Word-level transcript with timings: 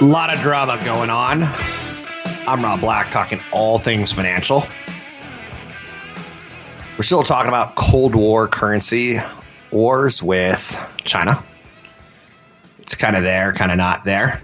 A 0.00 0.04
lot 0.04 0.32
of 0.32 0.38
drama 0.42 0.80
going 0.84 1.10
on. 1.10 1.42
I'm 1.42 2.62
Rob 2.62 2.80
Black, 2.80 3.10
talking 3.10 3.40
all 3.50 3.80
things 3.80 4.12
financial. 4.12 4.64
We're 6.96 7.02
still 7.02 7.24
talking 7.24 7.48
about 7.48 7.74
Cold 7.74 8.14
War 8.14 8.46
currency 8.46 9.18
wars 9.72 10.22
with 10.22 10.78
China. 11.02 11.42
It's 12.78 12.94
kind 12.94 13.16
of 13.16 13.24
there, 13.24 13.52
kind 13.54 13.72
of 13.72 13.76
not 13.76 14.04
there. 14.04 14.40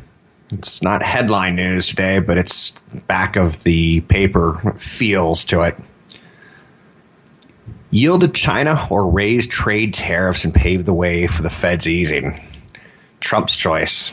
It's 0.51 0.83
not 0.83 1.05
headline 1.05 1.55
news 1.55 1.87
today, 1.87 2.19
but 2.19 2.37
it's 2.37 2.73
back 3.07 3.37
of 3.37 3.63
the 3.63 4.01
paper 4.01 4.75
feels 4.77 5.45
to 5.47 5.63
it. 5.63 5.77
Yield 7.91 8.23
to 8.23 8.29
China 8.29 8.89
or 8.91 9.09
raise 9.09 9.47
trade 9.47 9.95
tariffs 9.95 10.45
and 10.45 10.53
pave 10.53 10.85
the 10.85 10.93
way 10.93 11.29
for 11.29 11.43
the 11.43 11.51
Fed's 11.51 11.87
easing? 11.87 12.45
Trump's 13.21 13.55
choice 13.55 14.13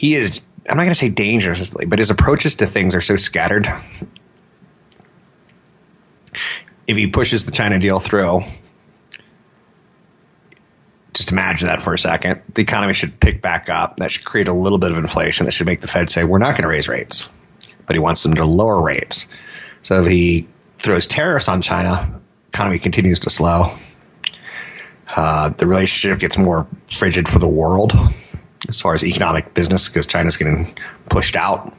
he 0.00 0.14
is 0.14 0.40
I'm 0.66 0.78
not 0.78 0.84
going 0.84 0.94
to 0.94 0.94
say 0.94 1.10
dangerously, 1.10 1.84
but 1.84 1.98
his 1.98 2.08
approaches 2.08 2.54
to 2.56 2.66
things 2.66 2.94
are 2.94 3.02
so 3.02 3.16
scattered. 3.16 3.70
If 6.86 6.96
he 6.96 7.08
pushes 7.08 7.44
the 7.44 7.52
China 7.52 7.78
deal 7.78 8.00
through, 8.00 8.44
just 11.12 11.32
imagine 11.32 11.68
that 11.68 11.82
for 11.82 11.92
a 11.92 11.98
second. 11.98 12.40
The 12.54 12.62
economy 12.62 12.94
should 12.94 13.20
pick 13.20 13.42
back 13.42 13.68
up. 13.68 13.98
That 13.98 14.10
should 14.10 14.24
create 14.24 14.48
a 14.48 14.54
little 14.54 14.78
bit 14.78 14.90
of 14.90 14.96
inflation. 14.96 15.44
That 15.44 15.52
should 15.52 15.66
make 15.66 15.82
the 15.82 15.88
Fed 15.88 16.08
say, 16.08 16.24
we're 16.24 16.38
not 16.38 16.52
going 16.52 16.62
to 16.62 16.68
raise 16.68 16.88
rates. 16.88 17.28
But 17.84 17.94
he 17.94 18.00
wants 18.00 18.22
them 18.22 18.32
to 18.34 18.44
lower 18.46 18.80
rates. 18.80 19.26
So 19.82 20.02
if 20.02 20.10
he 20.10 20.48
throws 20.78 21.08
tariffs 21.08 21.48
on 21.48 21.60
China, 21.60 22.22
economy 22.48 22.78
continues 22.78 23.20
to 23.20 23.30
slow. 23.30 23.76
Uh, 25.14 25.50
the 25.50 25.66
relationship 25.66 26.20
gets 26.20 26.38
more 26.38 26.66
frigid 26.88 27.28
for 27.28 27.38
the 27.38 27.48
world 27.48 27.92
as 28.70 28.80
far 28.80 28.94
as 28.94 29.04
economic 29.04 29.52
business 29.52 29.88
because 29.88 30.06
China's 30.06 30.36
getting 30.36 30.74
pushed 31.10 31.36
out, 31.36 31.76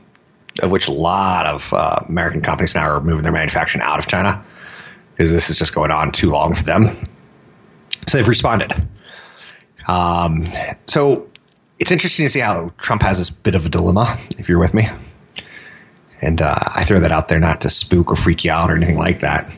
of 0.61 0.69
which 0.69 0.87
a 0.87 0.91
lot 0.91 1.47
of 1.47 1.73
uh, 1.73 2.01
American 2.07 2.41
companies 2.41 2.75
now 2.75 2.87
are 2.87 3.01
moving 3.01 3.23
their 3.23 3.31
manufacturing 3.31 3.81
out 3.81 3.97
of 3.97 4.07
China 4.07 4.45
because 5.11 5.31
this 5.31 5.49
is 5.49 5.57
just 5.57 5.73
going 5.73 5.91
on 5.91 6.11
too 6.11 6.29
long 6.29 6.53
for 6.53 6.63
them. 6.63 7.09
So 8.07 8.17
they've 8.17 8.27
responded. 8.27 8.87
Um, 9.87 10.47
so 10.87 11.29
it's 11.79 11.91
interesting 11.91 12.25
to 12.25 12.29
see 12.29 12.39
how 12.39 12.73
Trump 12.77 13.01
has 13.01 13.17
this 13.17 13.29
bit 13.29 13.55
of 13.55 13.65
a 13.65 13.69
dilemma, 13.69 14.19
if 14.37 14.49
you're 14.49 14.59
with 14.59 14.73
me. 14.73 14.89
And 16.21 16.41
uh, 16.41 16.59
I 16.59 16.83
throw 16.83 16.99
that 16.99 17.11
out 17.11 17.29
there 17.29 17.39
not 17.39 17.61
to 17.61 17.69
spook 17.69 18.11
or 18.11 18.15
freak 18.15 18.43
you 18.43 18.51
out 18.51 18.69
or 18.69 18.75
anything 18.75 18.97
like 18.97 19.21
that. 19.21 19.51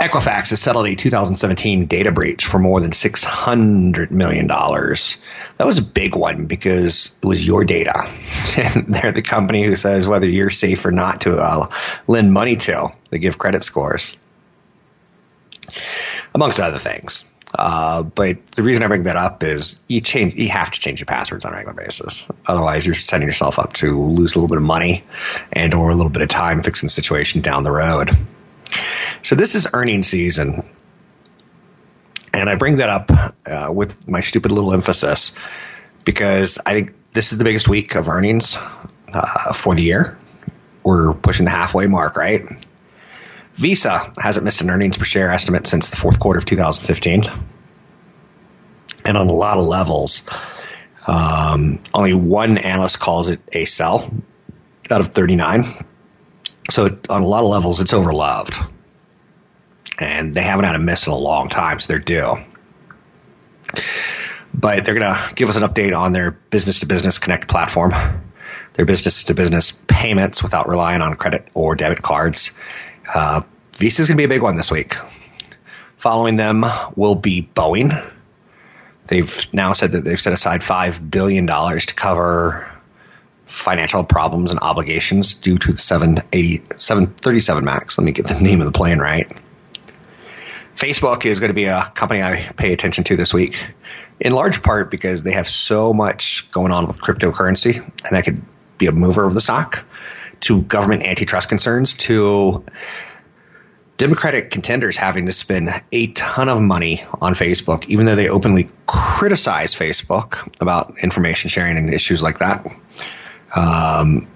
Equifax 0.00 0.50
has 0.50 0.60
settled 0.60 0.86
a 0.86 0.94
2017 0.94 1.86
data 1.86 2.12
breach 2.12 2.44
for 2.44 2.58
more 2.58 2.80
than 2.80 2.90
$600 2.90 4.10
million. 4.10 4.46
That 4.46 5.66
was 5.66 5.78
a 5.78 5.82
big 5.82 6.14
one 6.14 6.46
because 6.46 7.16
it 7.22 7.26
was 7.26 7.44
your 7.44 7.64
data. 7.64 8.10
And 8.56 8.86
they're 8.94 9.12
the 9.12 9.20
company 9.20 9.64
who 9.64 9.76
says 9.76 10.06
whether 10.06 10.26
you're 10.26 10.48
safe 10.48 10.86
or 10.86 10.90
not 10.90 11.22
to 11.22 11.36
uh, 11.36 11.70
lend 12.06 12.32
money 12.32 12.56
to. 12.56 12.90
They 13.10 13.18
give 13.18 13.36
credit 13.36 13.64
scores, 13.64 14.16
amongst 16.34 16.58
other 16.58 16.78
things. 16.78 17.26
Uh, 17.54 18.02
but 18.02 18.38
the 18.52 18.62
reason 18.62 18.82
I 18.82 18.86
bring 18.86 19.04
that 19.04 19.16
up 19.16 19.42
is 19.42 19.78
you 19.88 20.00
change, 20.00 20.34
you 20.36 20.48
have 20.48 20.70
to 20.70 20.80
change 20.80 21.00
your 21.00 21.06
passwords 21.06 21.44
on 21.44 21.52
a 21.52 21.56
regular 21.56 21.74
basis. 21.74 22.26
Otherwise, 22.46 22.86
you're 22.86 22.94
setting 22.94 23.26
yourself 23.26 23.58
up 23.58 23.74
to 23.74 24.02
lose 24.02 24.34
a 24.34 24.38
little 24.38 24.48
bit 24.48 24.58
of 24.58 24.64
money 24.64 25.04
and 25.52 25.74
or 25.74 25.90
a 25.90 25.94
little 25.94 26.10
bit 26.10 26.22
of 26.22 26.28
time 26.28 26.62
fixing 26.62 26.86
the 26.86 26.92
situation 26.92 27.42
down 27.42 27.62
the 27.62 27.70
road. 27.70 28.16
So 29.22 29.34
this 29.34 29.54
is 29.54 29.68
earnings 29.72 30.06
season. 30.06 30.68
And 32.32 32.50
I 32.50 32.54
bring 32.54 32.76
that 32.76 32.90
up 32.90 33.10
uh, 33.46 33.72
with 33.72 34.06
my 34.06 34.20
stupid 34.20 34.52
little 34.52 34.72
emphasis 34.72 35.34
because 36.04 36.58
I 36.64 36.74
think 36.74 37.12
this 37.12 37.32
is 37.32 37.38
the 37.38 37.44
biggest 37.44 37.66
week 37.66 37.94
of 37.94 38.08
earnings 38.08 38.58
uh, 39.12 39.52
for 39.52 39.74
the 39.74 39.82
year. 39.82 40.18
We're 40.84 41.14
pushing 41.14 41.44
the 41.44 41.50
halfway 41.50 41.86
mark, 41.86 42.16
right? 42.16 42.46
Visa 43.54 44.12
hasn't 44.18 44.44
missed 44.44 44.60
an 44.60 44.70
earnings 44.70 44.98
per 44.98 45.04
share 45.04 45.32
estimate 45.32 45.66
since 45.66 45.90
the 45.90 45.96
fourth 45.96 46.20
quarter 46.20 46.38
of 46.38 46.44
2015. 46.44 47.30
And 49.04 49.16
on 49.16 49.28
a 49.28 49.32
lot 49.32 49.56
of 49.56 49.64
levels, 49.64 50.26
um, 51.06 51.80
only 51.94 52.12
one 52.14 52.58
analyst 52.58 53.00
calls 53.00 53.30
it 53.30 53.40
a 53.52 53.64
sell 53.64 54.12
out 54.90 55.00
of 55.00 55.08
39. 55.08 55.64
So 56.70 56.98
on 57.08 57.22
a 57.22 57.26
lot 57.26 57.44
of 57.44 57.50
levels, 57.50 57.80
it's 57.80 57.92
overloved. 57.92 58.72
And 59.98 60.34
they 60.34 60.42
haven't 60.42 60.64
had 60.64 60.74
a 60.74 60.80
miss 60.80 61.06
in 61.06 61.12
a 61.12 61.16
long 61.16 61.48
time, 61.48 61.80
so 61.80 61.88
they're 61.88 61.98
due. 61.98 62.36
But 64.52 64.84
they're 64.84 64.98
going 64.98 65.14
to 65.14 65.34
give 65.34 65.48
us 65.48 65.56
an 65.56 65.62
update 65.62 65.96
on 65.96 66.12
their 66.12 66.32
business 66.32 66.80
to 66.80 66.86
business 66.86 67.18
connect 67.18 67.48
platform, 67.48 67.92
their 68.74 68.84
business 68.84 69.24
to 69.24 69.34
business 69.34 69.72
payments 69.86 70.42
without 70.42 70.68
relying 70.68 71.02
on 71.02 71.14
credit 71.14 71.48
or 71.54 71.76
debit 71.76 72.02
cards. 72.02 72.52
Uh, 73.12 73.42
Visa 73.78 74.02
is 74.02 74.08
going 74.08 74.16
to 74.16 74.20
be 74.20 74.24
a 74.24 74.28
big 74.28 74.42
one 74.42 74.56
this 74.56 74.70
week. 74.70 74.96
Following 75.98 76.36
them 76.36 76.64
will 76.94 77.14
be 77.14 77.48
Boeing. 77.54 78.12
They've 79.06 79.46
now 79.52 79.72
said 79.72 79.92
that 79.92 80.04
they've 80.04 80.20
set 80.20 80.32
aside 80.32 80.60
$5 80.62 81.10
billion 81.10 81.46
to 81.46 81.94
cover 81.94 82.75
financial 83.46 84.04
problems 84.04 84.50
and 84.50 84.60
obligations 84.60 85.34
due 85.34 85.56
to 85.56 85.72
the 85.72 85.78
780, 85.78 86.62
737 86.76 87.64
MAX. 87.64 87.96
Let 87.96 88.04
me 88.04 88.12
get 88.12 88.26
the 88.26 88.34
name 88.34 88.60
of 88.60 88.66
the 88.66 88.76
plane 88.76 88.98
right. 88.98 89.30
Facebook 90.74 91.24
is 91.24 91.40
going 91.40 91.48
to 91.48 91.54
be 91.54 91.64
a 91.64 91.90
company 91.94 92.22
I 92.22 92.52
pay 92.56 92.72
attention 92.72 93.04
to 93.04 93.16
this 93.16 93.32
week, 93.32 93.64
in 94.20 94.32
large 94.32 94.62
part 94.62 94.90
because 94.90 95.22
they 95.22 95.32
have 95.32 95.48
so 95.48 95.94
much 95.94 96.50
going 96.50 96.72
on 96.72 96.86
with 96.86 97.00
cryptocurrency, 97.00 97.76
and 97.78 98.10
that 98.10 98.24
could 98.24 98.42
be 98.76 98.86
a 98.86 98.92
mover 98.92 99.24
of 99.24 99.32
the 99.32 99.40
stock, 99.40 99.86
to 100.40 100.60
government 100.62 101.02
antitrust 101.04 101.48
concerns, 101.48 101.94
to 101.94 102.62
Democratic 103.96 104.50
contenders 104.50 104.98
having 104.98 105.24
to 105.26 105.32
spend 105.32 105.70
a 105.90 106.08
ton 106.08 106.50
of 106.50 106.60
money 106.60 107.02
on 107.22 107.34
Facebook, 107.34 107.86
even 107.86 108.04
though 108.04 108.16
they 108.16 108.28
openly 108.28 108.68
criticize 108.86 109.74
Facebook 109.74 110.60
about 110.60 110.98
information 110.98 111.48
sharing 111.48 111.78
and 111.78 111.90
issues 111.90 112.22
like 112.22 112.40
that. 112.40 112.70
Um, 113.56 114.28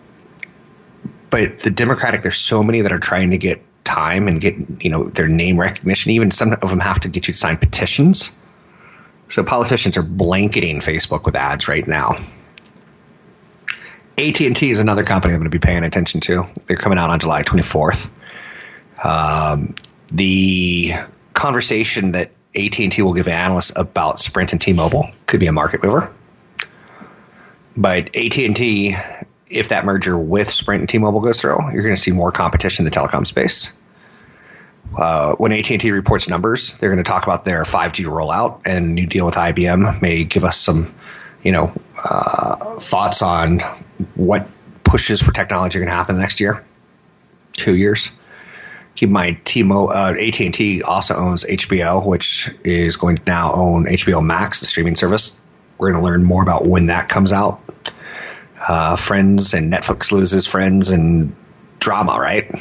but 1.29 1.61
the 1.61 1.71
Democratic, 1.71 2.23
there's 2.23 2.39
so 2.39 2.63
many 2.63 2.81
that 2.81 2.93
are 2.93 2.99
trying 2.99 3.31
to 3.31 3.39
get 3.39 3.63
time 3.85 4.29
and 4.29 4.41
get 4.41 4.55
you 4.83 4.91
know 4.91 5.05
their 5.05 5.29
name 5.29 5.59
recognition. 5.59 6.13
Even 6.13 6.31
some 6.31 6.53
of 6.53 6.71
them 6.71 6.81
have 6.81 7.01
to 7.01 7.09
get 7.09 7.29
you 7.29 7.35
to 7.35 7.39
sign 7.39 7.57
petitions. 7.57 8.31
So 9.29 9.45
politicians 9.45 9.97
are 9.97 10.03
blanketing 10.03 10.81
Facebook 10.81 11.25
with 11.25 11.37
ads 11.37 11.69
right 11.69 11.87
now. 11.87 12.19
AT&T 14.19 14.71
is 14.71 14.81
another 14.81 15.05
company 15.05 15.33
I'm 15.33 15.41
going 15.41 15.51
to 15.51 15.57
be 15.57 15.65
paying 15.65 15.85
attention 15.85 16.21
to. 16.23 16.47
They're 16.67 16.77
coming 16.77 16.99
out 16.99 17.11
on 17.11 17.21
July 17.21 17.43
24th. 17.43 18.11
Um, 19.03 19.77
the 20.09 20.95
conversation 21.33 22.13
that 22.13 22.33
AT&T 22.55 23.01
will 23.01 23.15
give 23.15 23.29
analysts 23.29 23.73
about 23.75 24.19
Sprint 24.19 24.53
and 24.53 24.61
T-Mobile 24.61 25.09
could 25.27 25.41
be 25.41 25.47
a 25.47 25.53
market 25.53 25.83
mover. 25.83 26.13
But 27.77 28.17
AT&T, 28.17 28.97
if 29.49 29.69
that 29.69 29.85
merger 29.85 30.19
with 30.19 30.51
Sprint 30.51 30.81
and 30.81 30.89
T-Mobile 30.89 31.21
goes 31.21 31.41
through, 31.41 31.73
you're 31.73 31.83
going 31.83 31.95
to 31.95 32.01
see 32.01 32.13
more 32.13 32.33
competition 32.33 32.87
in 32.87 32.91
the 32.91 32.97
telecom 32.97 33.27
space. 33.27 33.73
Uh, 34.97 35.35
when 35.37 35.53
AT&T 35.53 35.91
reports 35.93 36.29
numbers, 36.29 36.77
they're 36.79 36.91
going 36.91 37.03
to 37.03 37.09
talk 37.09 37.23
about 37.23 37.45
their 37.45 37.63
5G 37.63 38.07
rollout 38.07 38.63
and 38.65 38.95
new 38.95 39.07
deal 39.07 39.27
with 39.27 39.37
IBM 39.37 40.03
may 40.03 40.25
give 40.25 40.43
us 40.43 40.59
some, 40.59 40.93
you 41.43 41.53
know, 41.53 41.73
uh, 41.97 42.77
thoughts 42.81 43.23
on 43.23 43.61
what 44.15 44.49
pushes 44.83 45.23
for 45.23 45.31
technology 45.33 45.79
are 45.79 45.81
going 45.81 45.91
to 45.91 45.95
happen 45.95 46.19
next 46.19 46.41
year, 46.41 46.65
two 47.53 47.77
years. 47.77 48.11
Keep 48.97 49.09
in 49.09 49.13
mind, 49.13 49.41
T-Mo, 49.45 49.87
uh, 49.87 50.15
AT&T 50.19 50.83
also 50.83 51.15
owns 51.15 51.45
HBO, 51.45 52.05
which 52.05 52.51
is 52.65 52.97
going 52.97 53.17
to 53.19 53.23
now 53.27 53.53
own 53.53 53.87
HBO 53.87 54.25
Max, 54.25 54.61
the 54.61 54.67
streaming 54.67 54.97
service. 54.97 55.40
We're 55.81 55.93
going 55.93 56.03
to 56.03 56.07
learn 56.07 56.25
more 56.25 56.43
about 56.43 56.67
when 56.67 56.87
that 56.87 57.09
comes 57.09 57.33
out. 57.33 57.61
Uh, 58.61 58.97
Friends 58.97 59.55
and 59.55 59.73
Netflix 59.73 60.13
loses 60.13 60.47
Friends 60.47 60.91
and 60.91 61.35
drama, 61.79 62.19
right? 62.21 62.55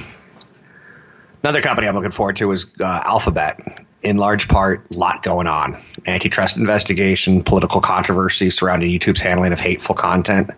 Another 1.43 1.61
company 1.61 1.87
I'm 1.87 1.95
looking 1.95 2.11
forward 2.11 2.37
to 2.37 2.51
is 2.51 2.65
uh, 2.79 2.83
Alphabet. 2.83 3.85
In 4.01 4.15
large 4.15 4.47
part, 4.47 4.87
a 4.91 4.97
lot 4.97 5.23
going 5.23 5.47
on. 5.47 5.83
Antitrust 6.07 6.55
investigation, 6.55 7.41
political 7.43 7.81
controversy 7.81 8.49
surrounding 8.49 8.89
YouTube's 8.89 9.19
handling 9.19 9.51
of 9.51 9.59
hateful 9.59 9.95
content. 9.95 10.51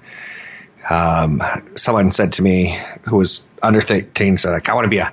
Um, 0.88 1.42
someone 1.76 2.12
said 2.12 2.34
to 2.34 2.44
me 2.44 2.80
who 3.10 3.18
was 3.18 3.48
under 3.62 3.82
13, 3.82 4.38
said, 4.38 4.52
like, 4.52 4.70
I 4.70 4.76
want 4.76 4.86
to 4.86 4.90
be 4.90 5.00
a 5.00 5.12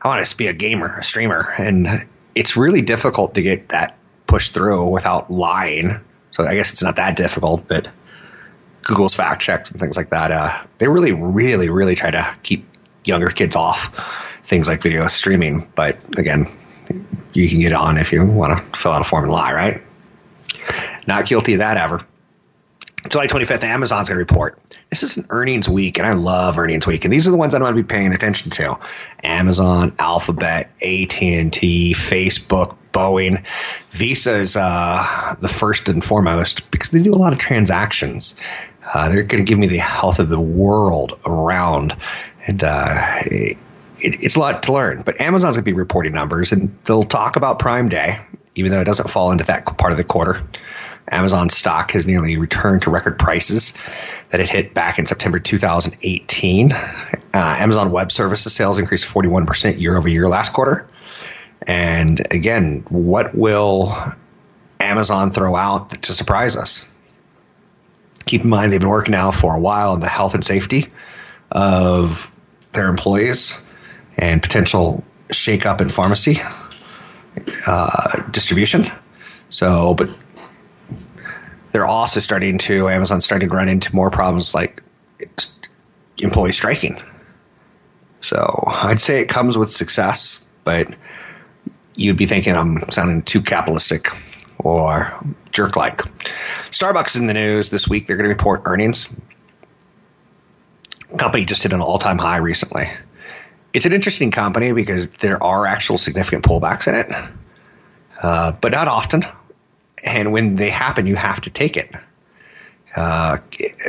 I 0.00 0.08
want 0.08 0.24
to 0.24 0.36
be 0.36 0.46
a 0.46 0.52
gamer, 0.52 0.98
a 0.98 1.02
streamer, 1.02 1.52
and 1.58 2.06
it's 2.34 2.56
really 2.56 2.82
difficult 2.82 3.34
to 3.34 3.42
get 3.42 3.70
that 3.70 3.98
pushed 4.28 4.54
through 4.54 4.86
without 4.88 5.28
lying. 5.30 6.00
So 6.38 6.46
I 6.46 6.54
guess 6.54 6.70
it's 6.72 6.84
not 6.84 6.96
that 6.96 7.16
difficult, 7.16 7.66
but 7.66 7.88
Google's 8.82 9.12
fact 9.12 9.42
checks 9.42 9.72
and 9.72 9.80
things 9.80 9.96
like 9.96 10.10
that, 10.10 10.30
uh, 10.30 10.64
they 10.78 10.86
really, 10.86 11.12
really, 11.12 11.68
really 11.68 11.96
try 11.96 12.12
to 12.12 12.32
keep 12.44 12.64
younger 13.04 13.28
kids 13.28 13.56
off 13.56 13.92
things 14.44 14.68
like 14.68 14.80
video 14.80 15.08
streaming. 15.08 15.70
But 15.74 15.98
again, 16.16 16.48
you 17.32 17.48
can 17.48 17.58
get 17.58 17.72
on 17.72 17.98
if 17.98 18.12
you 18.12 18.24
want 18.24 18.56
to 18.56 18.78
fill 18.78 18.92
out 18.92 19.00
a 19.00 19.04
form 19.04 19.24
and 19.24 19.32
lie, 19.32 19.52
right? 19.52 19.82
Not 21.08 21.26
guilty 21.26 21.54
of 21.54 21.58
that 21.58 21.76
ever. 21.76 22.06
July 23.08 23.26
25th, 23.26 23.64
Amazon's 23.64 24.08
going 24.08 24.16
to 24.16 24.20
report. 24.20 24.60
This 24.90 25.02
is 25.02 25.16
an 25.16 25.26
earnings 25.30 25.68
week, 25.68 25.98
and 25.98 26.06
I 26.06 26.12
love 26.12 26.56
earnings 26.56 26.86
week. 26.86 27.04
And 27.04 27.12
these 27.12 27.26
are 27.26 27.32
the 27.32 27.36
ones 27.36 27.52
I'm 27.52 27.62
going 27.62 27.74
to 27.74 27.82
be 27.82 27.86
paying 27.86 28.12
attention 28.14 28.52
to: 28.52 28.78
Amazon, 29.24 29.94
Alphabet, 29.98 30.70
AT 30.82 31.22
and 31.22 31.52
T, 31.52 31.94
Facebook, 31.94 32.76
Boeing. 32.92 33.44
Visa 33.90 34.36
is 34.36 34.56
uh, 34.56 35.36
the 35.40 35.48
first 35.48 35.88
and 35.88 36.04
foremost 36.04 36.70
because 36.70 36.90
they 36.90 37.02
do 37.02 37.14
a 37.14 37.16
lot 37.16 37.32
of 37.32 37.38
transactions. 37.38 38.36
Uh, 38.82 39.08
they're 39.08 39.22
going 39.22 39.44
to 39.44 39.48
give 39.48 39.58
me 39.58 39.66
the 39.66 39.78
health 39.78 40.18
of 40.18 40.28
the 40.28 40.40
world 40.40 41.18
around, 41.26 41.96
and 42.46 42.64
uh, 42.64 43.20
it, 43.26 43.58
it's 43.98 44.36
a 44.36 44.40
lot 44.40 44.62
to 44.62 44.72
learn. 44.72 45.02
But 45.02 45.20
Amazon's 45.20 45.56
going 45.56 45.64
to 45.64 45.70
be 45.70 45.74
reporting 45.74 46.12
numbers, 46.12 46.52
and 46.52 46.76
they'll 46.84 47.02
talk 47.02 47.36
about 47.36 47.58
Prime 47.58 47.88
Day, 47.88 48.20
even 48.54 48.70
though 48.70 48.80
it 48.80 48.84
doesn't 48.84 49.10
fall 49.10 49.30
into 49.30 49.44
that 49.44 49.64
part 49.76 49.92
of 49.92 49.98
the 49.98 50.04
quarter. 50.04 50.42
Amazon 51.10 51.50
stock 51.50 51.92
has 51.92 52.06
nearly 52.06 52.36
returned 52.36 52.82
to 52.82 52.90
record 52.90 53.18
prices 53.18 53.74
that 54.30 54.40
it 54.40 54.48
hit 54.48 54.74
back 54.74 54.98
in 54.98 55.06
September 55.06 55.38
2018. 55.38 56.72
Uh, 56.72 57.16
Amazon 57.32 57.90
Web 57.90 58.12
Services 58.12 58.52
sales 58.52 58.78
increased 58.78 59.04
41% 59.04 59.80
year 59.80 59.96
over 59.96 60.08
year 60.08 60.28
last 60.28 60.52
quarter. 60.52 60.86
And 61.66 62.26
again, 62.30 62.84
what 62.88 63.34
will 63.34 63.96
Amazon 64.80 65.32
throw 65.32 65.56
out 65.56 66.02
to 66.02 66.12
surprise 66.12 66.56
us? 66.56 66.88
Keep 68.26 68.42
in 68.42 68.50
mind, 68.50 68.72
they've 68.72 68.80
been 68.80 68.88
working 68.88 69.12
now 69.12 69.30
for 69.30 69.54
a 69.54 69.60
while 69.60 69.92
on 69.92 70.00
the 70.00 70.08
health 70.08 70.34
and 70.34 70.44
safety 70.44 70.90
of 71.50 72.30
their 72.72 72.88
employees 72.88 73.58
and 74.16 74.42
potential 74.42 75.02
shakeup 75.28 75.80
in 75.80 75.88
pharmacy 75.88 76.40
uh, 77.66 78.22
distribution. 78.30 78.90
So, 79.50 79.94
but 79.94 80.10
they're 81.72 81.86
also 81.86 82.20
starting 82.20 82.58
to 82.58 82.88
Amazon's 82.88 83.24
starting 83.24 83.48
to 83.48 83.54
run 83.54 83.68
into 83.68 83.94
more 83.94 84.10
problems 84.10 84.54
like 84.54 84.82
employee 86.18 86.52
striking. 86.52 87.00
So 88.20 88.64
I'd 88.66 89.00
say 89.00 89.20
it 89.20 89.28
comes 89.28 89.56
with 89.56 89.70
success, 89.70 90.46
but 90.64 90.88
you'd 91.98 92.16
be 92.16 92.26
thinking 92.26 92.56
I'm 92.56 92.90
sounding 92.90 93.22
too 93.22 93.42
capitalistic 93.42 94.08
or 94.58 95.12
jerk 95.52 95.76
like. 95.76 95.98
Starbucks 96.70 97.10
is 97.10 97.16
in 97.16 97.26
the 97.26 97.34
news 97.34 97.70
this 97.70 97.88
week. 97.88 98.06
They're 98.06 98.16
going 98.16 98.28
to 98.28 98.34
report 98.34 98.62
earnings. 98.64 99.08
Company 101.16 101.44
just 101.44 101.62
hit 101.62 101.72
an 101.72 101.80
all 101.80 101.98
time 101.98 102.18
high 102.18 102.36
recently. 102.38 102.90
It's 103.72 103.86
an 103.86 103.92
interesting 103.92 104.30
company 104.30 104.72
because 104.72 105.10
there 105.12 105.42
are 105.42 105.66
actual 105.66 105.98
significant 105.98 106.44
pullbacks 106.44 106.88
in 106.88 106.94
it, 106.94 107.30
uh, 108.22 108.52
but 108.52 108.72
not 108.72 108.88
often 108.88 109.24
and 110.04 110.32
when 110.32 110.56
they 110.56 110.70
happen, 110.70 111.06
you 111.06 111.16
have 111.16 111.40
to 111.42 111.50
take 111.50 111.76
it. 111.76 111.94
Uh, 112.94 113.38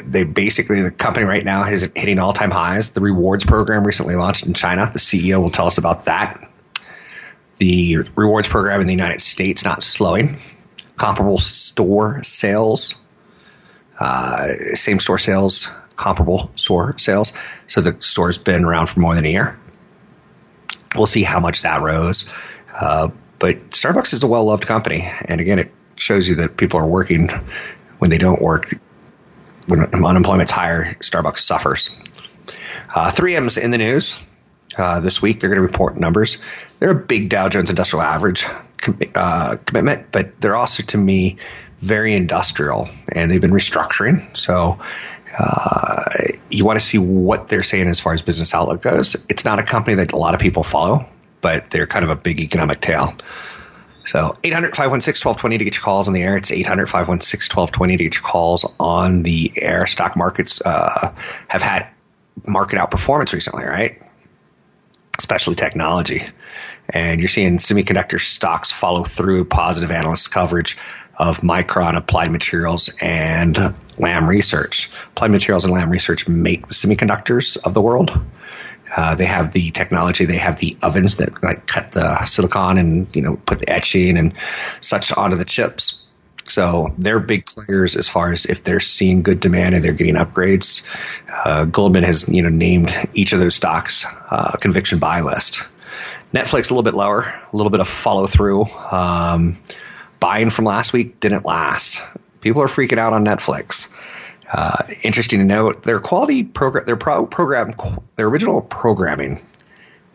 they 0.03 0.23
basically 0.23 0.81
the 0.81 0.91
company 0.91 1.25
right 1.25 1.43
now 1.43 1.63
is 1.63 1.89
hitting 1.95 2.19
all 2.19 2.33
time 2.33 2.51
highs. 2.51 2.91
The 2.91 3.01
rewards 3.01 3.45
program 3.45 3.85
recently 3.85 4.15
launched 4.15 4.45
in 4.45 4.53
China. 4.53 4.89
The 4.91 4.99
CEO 4.99 5.41
will 5.41 5.51
tell 5.51 5.67
us 5.67 5.77
about 5.77 6.05
that. 6.05 6.49
The 7.59 7.97
rewards 8.15 8.47
program 8.47 8.81
in 8.81 8.87
the 8.87 8.93
United 8.93 9.21
States 9.21 9.63
not 9.63 9.83
slowing. 9.83 10.39
Comparable 10.95 11.39
store 11.39 12.23
sales, 12.23 12.95
uh, 13.99 14.47
same 14.73 14.99
store 14.99 15.17
sales, 15.17 15.69
comparable 15.95 16.51
store 16.55 16.97
sales. 16.97 17.33
So 17.67 17.81
the 17.81 17.97
store's 18.01 18.37
been 18.37 18.65
around 18.65 18.87
for 18.87 18.99
more 18.99 19.15
than 19.15 19.25
a 19.25 19.29
year. 19.29 19.59
We'll 20.95 21.07
see 21.07 21.23
how 21.23 21.39
much 21.39 21.61
that 21.61 21.81
rose. 21.81 22.25
Uh, 22.73 23.09
but 23.39 23.71
Starbucks 23.71 24.13
is 24.13 24.23
a 24.23 24.27
well 24.27 24.45
loved 24.45 24.65
company, 24.65 25.09
and 25.25 25.39
again, 25.39 25.59
it 25.59 25.71
shows 25.95 26.27
you 26.27 26.35
that 26.35 26.57
people 26.57 26.79
are 26.79 26.87
working 26.87 27.29
when 27.99 28.09
they 28.09 28.17
don't 28.17 28.41
work. 28.41 28.73
When 29.67 29.83
unemployment's 29.93 30.51
higher, 30.51 30.95
Starbucks 30.95 31.39
suffers. 31.39 31.89
Uh, 32.93 33.11
3M's 33.11 33.57
in 33.57 33.71
the 33.71 33.77
news 33.77 34.17
uh, 34.77 34.99
this 34.99 35.21
week. 35.21 35.39
They're 35.39 35.49
going 35.49 35.57
to 35.57 35.65
report 35.65 35.97
numbers. 35.97 36.37
They're 36.79 36.91
a 36.91 36.95
big 36.95 37.29
Dow 37.29 37.49
Jones 37.49 37.69
Industrial 37.69 38.01
Average 38.01 38.45
com- 38.77 38.99
uh, 39.15 39.57
commitment, 39.65 40.11
but 40.11 40.39
they're 40.41 40.55
also, 40.55 40.83
to 40.83 40.97
me, 40.97 41.37
very 41.79 42.13
industrial, 42.13 42.89
and 43.13 43.31
they've 43.31 43.41
been 43.41 43.51
restructuring. 43.51 44.35
So 44.37 44.79
uh, 45.37 46.05
you 46.49 46.65
want 46.65 46.79
to 46.79 46.85
see 46.85 46.97
what 46.97 47.47
they're 47.47 47.63
saying 47.63 47.87
as 47.87 47.99
far 47.99 48.13
as 48.13 48.21
business 48.21 48.53
outlook 48.53 48.81
goes. 48.81 49.15
It's 49.29 49.45
not 49.45 49.59
a 49.59 49.63
company 49.63 49.95
that 49.95 50.11
a 50.11 50.17
lot 50.17 50.33
of 50.33 50.39
people 50.39 50.63
follow, 50.63 51.07
but 51.41 51.69
they're 51.71 51.87
kind 51.87 52.03
of 52.03 52.11
a 52.11 52.15
big 52.15 52.39
economic 52.39 52.81
tail. 52.81 53.13
So 54.05 54.35
800 54.43 54.75
516 54.75 55.27
1220 55.27 55.57
to 55.59 55.63
get 55.63 55.75
your 55.75 55.83
calls 55.83 56.07
on 56.07 56.13
the 56.13 56.23
air. 56.23 56.35
It's 56.35 56.51
800 56.51 56.87
516 56.87 57.55
1220 57.55 57.97
to 57.97 58.03
get 58.03 58.15
your 58.15 58.23
calls 58.23 58.65
on 58.79 59.23
the 59.23 59.53
air. 59.57 59.85
Stock 59.85 60.17
markets 60.17 60.61
uh, 60.65 61.13
have 61.47 61.61
had 61.61 61.87
market 62.47 62.79
outperformance 62.79 63.33
recently, 63.33 63.65
right? 63.65 64.01
Especially 65.19 65.53
technology. 65.53 66.23
And 66.89 67.19
you're 67.19 67.29
seeing 67.29 67.57
semiconductor 67.57 68.19
stocks 68.19 68.71
follow 68.71 69.03
through 69.03 69.45
positive 69.45 69.91
analyst 69.91 70.31
coverage 70.31 70.77
of 71.17 71.39
Micron, 71.41 71.97
Applied 71.97 72.31
Materials, 72.31 72.89
and 73.01 73.75
Lam 73.97 74.27
Research. 74.27 74.89
Applied 75.11 75.31
Materials 75.31 75.65
and 75.65 75.73
Lam 75.73 75.89
Research 75.89 76.27
make 76.27 76.67
the 76.67 76.73
semiconductors 76.73 77.57
of 77.57 77.73
the 77.73 77.81
world. 77.81 78.17
Uh, 78.95 79.13
they 79.15 79.25
have 79.25 79.51
the 79.51 79.71
technology. 79.71 80.25
They 80.25 80.37
have 80.37 80.57
the 80.57 80.77
ovens 80.81 81.17
that 81.17 81.43
like 81.43 81.67
cut 81.67 81.91
the 81.91 82.25
silicon 82.25 82.77
and 82.77 83.15
you 83.15 83.21
know 83.21 83.35
put 83.35 83.59
the 83.59 83.69
etching 83.69 84.17
and 84.17 84.33
such 84.81 85.11
onto 85.11 85.35
the 85.35 85.45
chips. 85.45 86.07
So 86.49 86.93
they're 86.97 87.19
big 87.19 87.45
players 87.45 87.95
as 87.95 88.07
far 88.07 88.31
as 88.31 88.45
if 88.45 88.63
they're 88.63 88.79
seeing 88.79 89.21
good 89.21 89.39
demand 89.39 89.75
and 89.75 89.83
they're 89.83 89.93
getting 89.93 90.15
upgrades. 90.15 90.83
Uh, 91.45 91.65
Goldman 91.65 92.03
has 92.03 92.27
you 92.27 92.41
know 92.41 92.49
named 92.49 92.91
each 93.13 93.33
of 93.33 93.39
those 93.39 93.55
stocks 93.55 94.05
uh, 94.31 94.57
conviction 94.59 94.99
buy 94.99 95.21
list. 95.21 95.65
Netflix 96.33 96.69
a 96.69 96.73
little 96.73 96.83
bit 96.83 96.93
lower, 96.93 97.21
a 97.21 97.55
little 97.55 97.71
bit 97.71 97.79
of 97.79 97.87
follow 97.87 98.27
through. 98.27 98.65
Um, 98.91 99.57
buying 100.19 100.49
from 100.49 100.65
last 100.65 100.93
week 100.93 101.19
didn't 101.19 101.45
last. 101.45 102.01
People 102.41 102.61
are 102.61 102.67
freaking 102.67 102.99
out 102.99 103.13
on 103.13 103.25
Netflix. 103.25 103.91
Uh, 104.51 104.87
interesting 105.03 105.39
to 105.39 105.45
note, 105.45 105.83
their 105.83 105.99
quality 105.99 106.43
program, 106.43 106.85
their 106.85 106.97
pro- 106.97 107.25
program, 107.25 107.73
their 108.15 108.27
original 108.27 108.61
programming, 108.61 109.45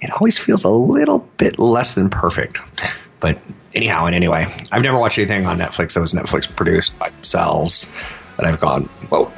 it 0.00 0.10
always 0.10 0.36
feels 0.36 0.64
a 0.64 0.68
little 0.68 1.20
bit 1.36 1.58
less 1.58 1.94
than 1.94 2.10
perfect. 2.10 2.58
But 3.20 3.38
anyhow 3.74 4.06
and 4.06 4.14
anyway, 4.14 4.46
I've 4.72 4.82
never 4.82 4.98
watched 4.98 5.18
anything 5.18 5.46
on 5.46 5.58
Netflix 5.58 5.94
that 5.94 6.00
was 6.00 6.12
Netflix 6.12 6.54
produced 6.54 6.98
by 6.98 7.10
themselves 7.10 7.92
that 8.36 8.46
I've 8.46 8.60
gone, 8.60 8.84
whoa, 9.10 9.32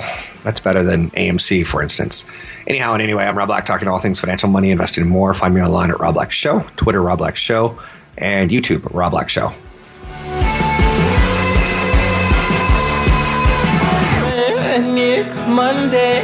that's 0.44 0.60
better 0.60 0.82
than 0.82 1.10
AMC, 1.10 1.66
for 1.66 1.82
instance. 1.82 2.26
Anyhow 2.66 2.94
and 2.94 3.02
anyway, 3.02 3.24
I'm 3.24 3.36
Rob 3.36 3.48
Black 3.48 3.66
talking 3.66 3.88
all 3.88 3.98
things 3.98 4.20
financial, 4.20 4.48
money, 4.48 4.70
investing, 4.70 5.02
and 5.02 5.10
more. 5.10 5.34
Find 5.34 5.54
me 5.54 5.62
online 5.62 5.90
at 5.90 6.00
Rob 6.00 6.14
Black 6.14 6.32
Show, 6.32 6.60
Twitter 6.76 7.00
Rob 7.00 7.18
Black 7.18 7.36
Show, 7.36 7.80
and 8.16 8.50
YouTube 8.50 8.92
Rob 8.92 9.12
Black 9.12 9.28
Show. 9.28 9.52
Manic 14.78 15.26
Monday, 15.48 16.20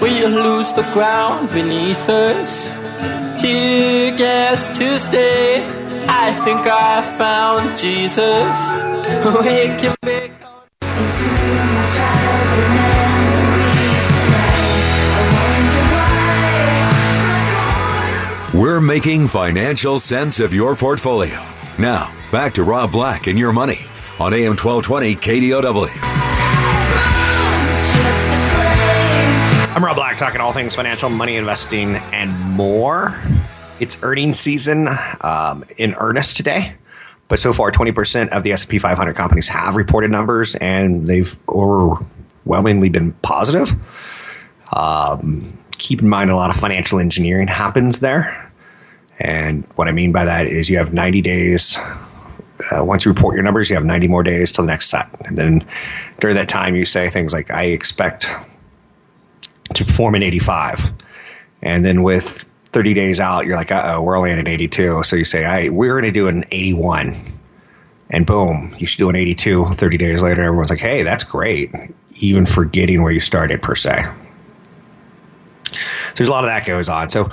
you 0.00 0.28
lose 0.28 0.70
the 0.72 0.82
ground 0.92 1.50
beneath 1.50 2.08
us? 2.08 2.68
Tear 3.40 4.16
gas 4.16 4.78
Tuesday, 4.78 5.79
I 6.12 6.32
think 6.44 6.66
I 6.66 7.02
found 7.16 7.78
Jesus. 7.78 8.58
Waking 9.24 9.94
back 10.02 10.30
Into 10.82 11.28
my 11.46 11.86
childhood 11.96 12.70
memories 12.74 14.24
I 14.34 15.20
wonder 15.36 15.84
why 18.54 18.60
We're 18.60 18.80
making 18.80 19.28
financial 19.28 20.00
sense 20.00 20.40
of 20.40 20.52
your 20.52 20.74
portfolio. 20.74 21.40
Now, 21.78 22.12
back 22.32 22.54
to 22.54 22.64
Rob 22.64 22.90
Black 22.90 23.28
and 23.28 23.38
your 23.38 23.52
money 23.52 23.78
on 24.18 24.34
AM 24.34 24.56
1220 24.56 25.14
KDOW. 25.14 25.86
just 25.86 25.96
a 28.28 28.40
flame 28.50 29.76
I'm 29.76 29.84
Rob 29.84 29.94
Black, 29.94 30.18
talking 30.18 30.40
all 30.40 30.52
things 30.52 30.74
financial, 30.74 31.08
money, 31.08 31.36
investing, 31.36 31.94
and 32.12 32.32
more. 32.50 33.14
It's 33.80 33.98
earnings 34.02 34.38
season 34.38 34.88
um, 35.22 35.64
in 35.76 35.94
earnest 35.94 36.36
today, 36.36 36.74
but 37.28 37.38
so 37.38 37.52
far, 37.52 37.72
20% 37.72 38.28
of 38.28 38.42
the 38.42 38.52
S&P 38.52 38.78
500 38.78 39.14
companies 39.14 39.48
have 39.48 39.76
reported 39.76 40.10
numbers, 40.10 40.54
and 40.56 41.06
they've 41.06 41.36
overwhelmingly 41.48 42.90
been 42.90 43.12
positive. 43.22 43.72
Um, 44.72 45.58
keep 45.72 46.00
in 46.00 46.08
mind, 46.08 46.30
a 46.30 46.36
lot 46.36 46.50
of 46.50 46.56
financial 46.56 47.00
engineering 47.00 47.48
happens 47.48 48.00
there, 48.00 48.52
and 49.18 49.64
what 49.76 49.88
I 49.88 49.92
mean 49.92 50.12
by 50.12 50.26
that 50.26 50.46
is 50.46 50.68
you 50.68 50.76
have 50.76 50.92
90 50.92 51.22
days. 51.22 51.76
Uh, 52.70 52.84
once 52.84 53.06
you 53.06 53.10
report 53.10 53.34
your 53.34 53.42
numbers, 53.42 53.70
you 53.70 53.76
have 53.76 53.86
90 53.86 54.06
more 54.08 54.22
days 54.22 54.52
till 54.52 54.64
the 54.64 54.70
next 54.70 54.90
set, 54.90 55.08
and 55.24 55.38
then 55.38 55.66
during 56.20 56.36
that 56.36 56.48
time, 56.48 56.76
you 56.76 56.84
say 56.84 57.08
things 57.08 57.32
like, 57.32 57.50
"I 57.50 57.64
expect." 57.64 58.28
to 59.74 59.84
perform 59.84 60.14
an 60.14 60.22
85. 60.22 60.92
And 61.62 61.84
then 61.84 62.02
with 62.02 62.46
30 62.72 62.94
days 62.94 63.20
out, 63.20 63.46
you're 63.46 63.56
like, 63.56 63.72
uh 63.72 63.94
oh, 63.96 64.02
we're 64.02 64.16
only 64.16 64.30
at 64.30 64.38
an 64.38 64.48
82. 64.48 65.02
So 65.04 65.16
you 65.16 65.24
say, 65.24 65.44
I, 65.44 65.68
we're 65.70 66.00
going 66.00 66.04
to 66.04 66.12
do 66.12 66.28
an 66.28 66.44
81. 66.50 67.16
And 68.10 68.26
boom, 68.26 68.74
you 68.78 68.86
should 68.86 68.98
do 68.98 69.08
an 69.08 69.16
82 69.16 69.72
30 69.72 69.96
days 69.96 70.22
later. 70.22 70.42
Everyone's 70.42 70.70
like, 70.70 70.80
hey, 70.80 71.02
that's 71.02 71.24
great. 71.24 71.72
Even 72.16 72.46
forgetting 72.46 73.02
where 73.02 73.12
you 73.12 73.20
started, 73.20 73.62
per 73.62 73.76
se. 73.76 74.04
So 75.72 75.78
there's 76.16 76.28
a 76.28 76.32
lot 76.32 76.44
of 76.44 76.50
that 76.50 76.66
goes 76.66 76.88
on. 76.88 77.10
So 77.10 77.30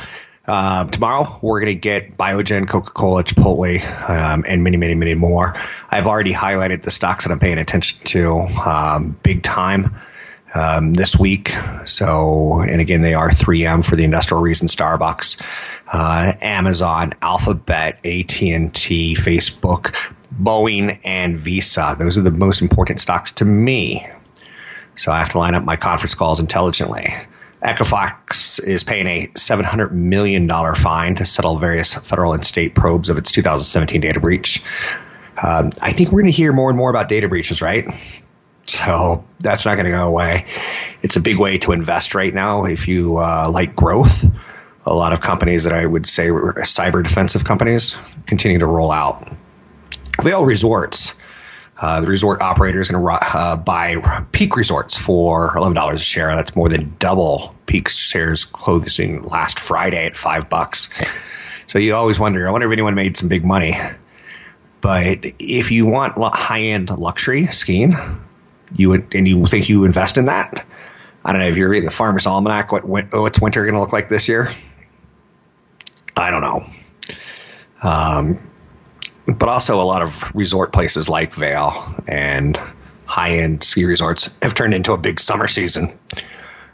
uh, 0.47 0.85
tomorrow 0.85 1.39
we're 1.41 1.59
going 1.59 1.75
to 1.75 1.79
get 1.79 2.15
Biogen, 2.15 2.69
Coca 2.69 2.91
Cola, 2.91 3.23
Chipotle, 3.23 4.09
um, 4.09 4.45
and 4.47 4.63
many, 4.63 4.77
many, 4.77 4.95
many 4.95 5.15
more. 5.15 5.59
I've 5.89 6.07
already 6.07 6.33
highlighted 6.33 6.83
the 6.83 6.91
stocks 6.91 7.25
that 7.25 7.31
I'm 7.31 7.39
paying 7.39 7.57
attention 7.57 7.99
to 8.05 8.39
um, 8.39 9.17
big 9.23 9.43
time 9.43 9.95
um, 10.53 10.93
this 10.93 11.17
week. 11.17 11.51
So, 11.85 12.61
and 12.61 12.81
again, 12.81 13.01
they 13.01 13.13
are 13.13 13.29
3M 13.29 13.85
for 13.85 13.95
the 13.95 14.03
industrial 14.03 14.41
reason, 14.41 14.67
Starbucks, 14.67 15.41
uh, 15.87 16.33
Amazon, 16.41 17.13
Alphabet, 17.21 17.99
AT&T, 18.05 19.15
Facebook, 19.15 19.95
Boeing, 20.33 20.99
and 21.03 21.37
Visa. 21.37 21.95
Those 21.97 22.17
are 22.17 22.21
the 22.21 22.31
most 22.31 22.61
important 22.61 23.01
stocks 23.01 23.33
to 23.33 23.45
me. 23.45 24.07
So 24.95 25.11
I 25.11 25.19
have 25.19 25.29
to 25.31 25.37
line 25.37 25.55
up 25.55 25.63
my 25.63 25.75
conference 25.75 26.15
calls 26.15 26.39
intelligently. 26.39 27.13
Equifax 27.63 28.63
is 28.63 28.83
paying 28.83 29.07
a 29.07 29.27
$700 29.27 29.91
million 29.91 30.47
fine 30.75 31.15
to 31.15 31.25
settle 31.25 31.57
various 31.57 31.93
federal 31.93 32.33
and 32.33 32.45
state 32.45 32.75
probes 32.75 33.09
of 33.09 33.17
its 33.17 33.31
2017 33.31 34.01
data 34.01 34.19
breach. 34.19 34.63
Um, 35.41 35.71
I 35.81 35.91
think 35.91 36.11
we're 36.11 36.21
going 36.21 36.31
to 36.31 36.37
hear 36.37 36.53
more 36.53 36.69
and 36.69 36.77
more 36.77 36.89
about 36.89 37.09
data 37.09 37.27
breaches, 37.27 37.61
right? 37.61 37.87
So 38.67 39.25
that's 39.39 39.65
not 39.65 39.75
going 39.75 39.85
to 39.85 39.91
go 39.91 40.07
away. 40.07 40.45
It's 41.01 41.15
a 41.15 41.21
big 41.21 41.37
way 41.37 41.57
to 41.59 41.71
invest 41.71 42.13
right 42.13 42.33
now 42.33 42.65
if 42.65 42.87
you 42.87 43.17
uh, 43.17 43.49
like 43.51 43.75
growth. 43.75 44.25
A 44.85 44.93
lot 44.93 45.13
of 45.13 45.21
companies 45.21 45.65
that 45.65 45.73
I 45.73 45.85
would 45.85 46.07
say 46.07 46.31
were 46.31 46.53
cyber 46.59 47.03
defensive 47.03 47.43
companies 47.43 47.97
continue 48.25 48.59
to 48.59 48.65
roll 48.65 48.91
out. 48.91 49.27
Vail 50.21 50.45
Resorts. 50.45 51.15
Uh, 51.79 52.01
the 52.01 52.07
resort 52.07 52.41
operator 52.41 52.79
is 52.79 52.87
going 52.87 53.03
to 53.03 53.11
uh, 53.11 53.55
buy 53.55 54.25
Peak 54.31 54.55
Resorts 54.55 54.97
for 54.97 55.55
eleven 55.55 55.75
dollars 55.75 56.01
a 56.01 56.03
share. 56.03 56.35
That's 56.35 56.55
more 56.55 56.69
than 56.69 56.95
double 56.97 57.53
Peak 57.67 57.87
shares 57.87 58.45
closing 58.45 59.23
last 59.23 59.59
Friday 59.59 60.05
at 60.05 60.15
five 60.15 60.49
bucks. 60.49 60.89
So 61.67 61.77
you 61.77 61.93
always 61.93 62.17
wonder. 62.17 62.47
I 62.47 62.51
wonder 62.51 62.67
if 62.67 62.73
anyone 62.73 62.95
made 62.95 63.15
some 63.15 63.29
big 63.29 63.45
money. 63.45 63.79
But 64.81 65.19
if 65.37 65.69
you 65.71 65.85
want 65.85 66.17
high 66.17 66.61
end 66.61 66.89
luxury 66.89 67.47
skiing, 67.47 67.95
you 68.75 68.89
would, 68.89 69.07
and 69.13 69.27
you 69.27 69.45
think 69.47 69.69
you 69.69 69.83
invest 69.83 70.17
in 70.17 70.25
that. 70.25 70.65
I 71.25 71.31
don't 71.31 71.41
know 71.41 71.47
if 71.47 71.57
you're 71.57 71.69
reading 71.69 71.85
the 71.85 71.95
Farmer's 71.95 72.25
Almanac. 72.25 72.71
What 72.71 72.85
what's 72.85 73.39
winter 73.39 73.63
going 73.63 73.73
to 73.73 73.79
look 73.79 73.93
like 73.93 74.09
this 74.09 74.27
year? 74.27 74.53
I 76.15 76.31
don't 76.31 76.41
know. 76.41 76.69
Um, 77.83 78.39
but 79.27 79.49
also 79.49 79.81
a 79.81 79.83
lot 79.83 80.01
of 80.01 80.33
resort 80.33 80.71
places 80.71 81.09
like 81.09 81.33
Vail 81.33 81.95
and 82.07 82.59
high 83.05 83.37
end 83.37 83.63
ski 83.63 83.85
resorts 83.85 84.29
have 84.41 84.53
turned 84.53 84.73
into 84.73 84.93
a 84.93 84.97
big 84.97 85.19
summer 85.19 85.47
season. 85.47 85.97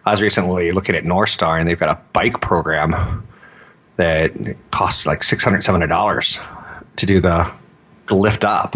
I 0.06 0.12
was 0.12 0.22
recently 0.22 0.72
looking 0.72 0.96
at 0.96 1.04
Northstar 1.04 1.60
and 1.60 1.68
they've 1.68 1.80
got 1.80 1.90
a 1.90 2.02
bike 2.14 2.42
program 2.42 3.28
that 3.96 4.34
costs 4.72 5.06
like 5.06 5.24
six 5.24 5.44
hundred 5.44 5.64
seven 5.64 5.82
hundred 5.82 5.90
dollars 5.90 6.40
to 6.98 7.06
do 7.06 7.22
the, 7.22 7.52
the 8.08 8.16
lift 8.16 8.44
up. 8.44 8.76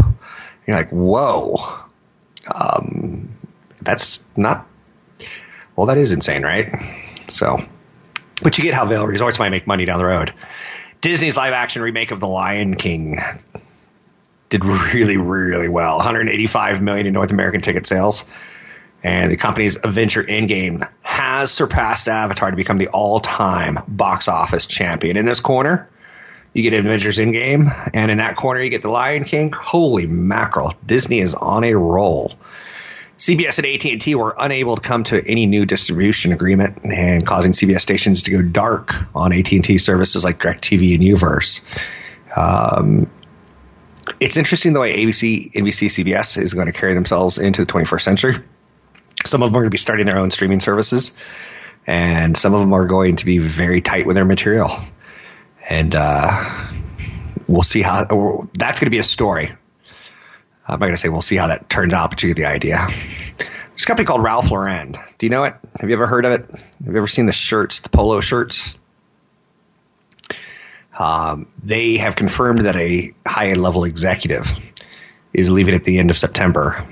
You're 0.66 0.76
like, 0.76 0.90
whoa, 0.90 1.56
um, 2.54 3.36
that's 3.82 4.26
not. 4.36 4.68
Well, 5.76 5.88
that 5.88 5.98
is 5.98 6.12
insane, 6.12 6.44
right? 6.44 6.74
So, 7.30 7.60
but 8.42 8.58
you 8.58 8.64
get 8.64 8.74
how 8.74 8.86
Vail 8.86 9.06
Resorts 9.06 9.40
might 9.40 9.50
make 9.50 9.68
money 9.68 9.86
down 9.86 10.00
the 10.00 10.06
road. 10.06 10.34
Disney's 11.02 11.38
live 11.38 11.54
action 11.54 11.82
remake 11.82 12.12
of 12.12 12.20
The 12.20 12.28
Lion 12.28 12.76
King 12.76 13.20
did 14.50 14.66
really, 14.66 15.18
really 15.18 15.70
well. 15.70 15.98
185 15.98 16.82
million 16.82 17.06
in 17.06 17.14
North 17.14 17.32
American 17.32 17.62
ticket 17.62 17.86
sales. 17.86 18.26
And 19.04 19.32
the 19.32 19.38
company's 19.38 19.78
Avenger 19.84 20.24
Endgame 20.24 20.88
has 21.02 21.52
surpassed 21.52 22.08
Avatar 22.08 22.50
to 22.50 22.58
become 22.58 22.78
the 22.78 22.88
all-time 22.88 23.78
box 23.88 24.28
office 24.28 24.66
champion. 24.66 25.18
In 25.18 25.26
this 25.26 25.40
corner, 25.40 25.88
you 26.54 26.64
get 26.64 26.74
Avengers 26.74 27.18
Game, 27.18 27.72
and 27.94 28.12
in 28.12 28.18
that 28.18 28.36
corner, 28.36 28.62
you 28.62 28.70
get 28.70 28.82
The 28.82 28.90
Lion 28.90 29.24
King. 29.24 29.52
Holy 29.52 30.08
mackerel! 30.08 30.74
Disney 30.86 31.20
is 31.20 31.36
on 31.36 31.64
a 31.64 31.74
roll. 31.74 32.34
CBS 33.18 33.58
and 33.58 33.66
AT&T 33.66 34.14
were 34.14 34.36
unable 34.38 34.76
to 34.76 34.82
come 34.82 35.04
to 35.06 35.28
any 35.28 35.48
new 35.48 35.66
distribution 35.66 36.32
agreement, 36.32 36.80
and 36.84 37.26
causing 37.26 37.52
CBS 37.52 37.82
stations 37.82 38.24
to 38.24 38.32
go 38.32 38.42
dark 38.42 38.94
on 39.16 39.34
AT&T 39.34 39.78
services 39.80 40.24
like 40.24 40.40
DirecTV 40.40 40.96
and 40.96 41.04
UVerse. 41.04 41.64
Um, 42.36 43.10
it's 44.20 44.38
interesting 44.38 44.74
the 44.74 44.80
way 44.80 45.04
ABC, 45.04 45.52
NBC, 45.52 45.88
CBS 45.88 46.42
is 46.42 46.54
going 46.54 46.68
to 46.68 46.72
carry 46.72 46.94
themselves 46.94 47.38
into 47.38 47.66
the 47.66 47.72
21st 47.72 48.02
century. 48.02 48.36
Some 49.26 49.42
of 49.42 49.50
them 49.50 49.58
are 49.58 49.62
going 49.62 49.70
to 49.70 49.72
be 49.72 49.80
starting 49.80 50.06
their 50.06 50.20
own 50.20 50.30
streaming 50.30 50.60
services, 50.60 51.18
and 51.88 52.38
some 52.38 52.54
of 52.54 52.62
them 52.62 52.74
are 52.74 52.86
going 52.86 53.16
to 53.18 53.26
be 53.26 53.40
very 53.40 53.82
tight 53.82 54.06
with 54.06 54.16
their 54.16 54.26
material. 54.26 54.72
And 55.70 55.96
uh, 55.96 56.68
we'll 57.48 57.64
see 57.64 57.82
how 57.82 58.06
that's 58.54 58.80
going 58.80 58.86
to 58.86 58.90
be 58.90 59.00
a 59.00 59.04
story. 59.04 59.52
I'm 60.68 60.80
not 60.80 60.86
going 60.86 60.94
to 60.94 60.98
say 60.98 61.10
we'll 61.10 61.22
see 61.22 61.38
how 61.38 61.48
that 61.48 61.70
turns 61.70 61.94
out, 61.94 62.10
but 62.10 62.22
you 62.22 62.34
get 62.34 62.38
the 62.38 62.46
idea. 62.46 62.86
There's 63.38 63.84
a 63.84 63.86
company 63.86 64.06
called 64.06 64.24
Ralph 64.24 64.50
Lauren. 64.50 64.94
Do 65.18 65.26
you 65.26 65.30
know 65.30 65.44
it? 65.44 65.56
Have 65.80 65.90
you 65.90 65.96
ever 65.96 66.08
heard 66.08 66.26
of 66.26 66.32
it? 66.34 66.50
Have 66.50 66.94
you 66.94 66.98
ever 66.98 67.08
seen 67.08 67.26
the 67.26 67.34
shirts, 67.34 67.80
the 67.80 67.90
polo 67.90 68.22
shirts? 68.22 68.74
Um, 70.98 71.52
they 71.64 71.98
have 71.98 72.16
confirmed 72.16 72.60
that 72.60 72.76
a 72.76 73.14
high 73.26 73.54
level 73.54 73.84
executive 73.84 74.52
is 75.34 75.50
leaving 75.52 75.76
at 75.76 75.84
the 75.84 76.00
end 76.00 76.10
of 76.10 76.18
September. 76.18 76.86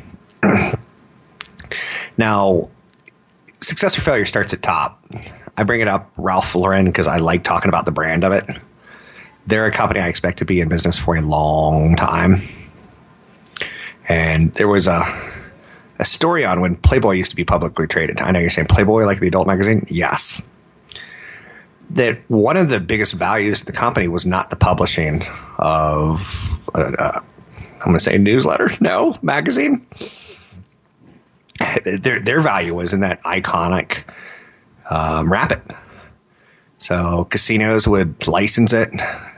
now, 2.18 2.70
success 3.62 3.98
or 3.98 4.02
failure 4.02 4.26
starts 4.26 4.54
at 4.54 4.62
top. 4.62 5.04
I 5.58 5.64
bring 5.64 5.82
it 5.82 5.88
up, 5.88 6.12
Ralph 6.18 6.54
Lauren, 6.54 6.86
because 6.86 7.08
I 7.08 7.18
like 7.18 7.44
talking 7.44 7.70
about 7.70 7.86
the 7.86 7.92
brand 7.92 8.24
of 8.24 8.32
it. 8.34 8.46
They're 9.48 9.66
a 9.66 9.72
company 9.72 10.00
I 10.00 10.08
expect 10.08 10.40
to 10.40 10.46
be 10.46 10.60
in 10.60 10.70
business 10.70 10.98
for 10.98 11.16
a 11.16 11.22
long 11.22 11.96
time. 11.96 12.48
And 14.08 14.54
there 14.54 14.68
was 14.68 14.88
a 14.88 15.04
a 15.98 16.06
story 16.06 16.46
on 16.46 16.62
when 16.62 16.76
Playboy 16.76 17.14
used 17.14 17.32
to 17.32 17.36
be 17.36 17.46
publicly 17.46 17.88
traded. 17.88 18.20
I 18.20 18.32
know 18.32 18.40
you're 18.40 18.50
saying 18.50 18.68
Playboy 18.68 19.06
like 19.06 19.20
the 19.20 19.28
adult 19.28 19.48
magazine. 19.48 19.88
Yes. 19.90 20.42
That 21.92 22.30
one 22.30 22.58
of 22.58 22.68
the 22.68 22.80
biggest 22.80 23.14
values 23.14 23.62
of 23.62 23.68
the 23.68 23.72
company 23.72 24.08
was 24.08 24.26
not 24.26 24.50
the 24.50 24.56
publishing 24.56 25.24
of 25.58 26.60
uh, 26.74 26.92
uh, 26.98 27.20
I'm 27.80 27.92
going 27.92 27.94
to 27.94 28.00
say 28.00 28.18
newsletter. 28.18 28.72
No 28.82 29.18
magazine. 29.22 29.86
Their 31.86 32.20
their 32.20 32.42
value 32.42 32.74
was 32.74 32.94
in 32.94 33.02
that 33.02 33.24
iconic 33.24 34.04
um, 34.90 35.32
Rabbit. 35.32 35.62
So 36.78 37.26
casinos 37.26 37.88
would 37.88 38.28
license 38.28 38.74
it. 38.74 38.90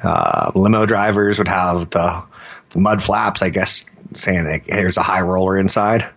Uh, 0.04 0.52
limo 0.56 0.86
drivers 0.86 1.38
would 1.38 1.48
have 1.48 1.90
the, 1.90 2.24
the 2.70 2.80
mud 2.80 3.02
flaps, 3.04 3.42
I 3.42 3.50
guess, 3.50 3.86
saying 4.14 4.64
there's 4.68 4.98
a 4.98 5.04
high 5.04 5.22
roller 5.22 5.58
inside. 5.58 6.10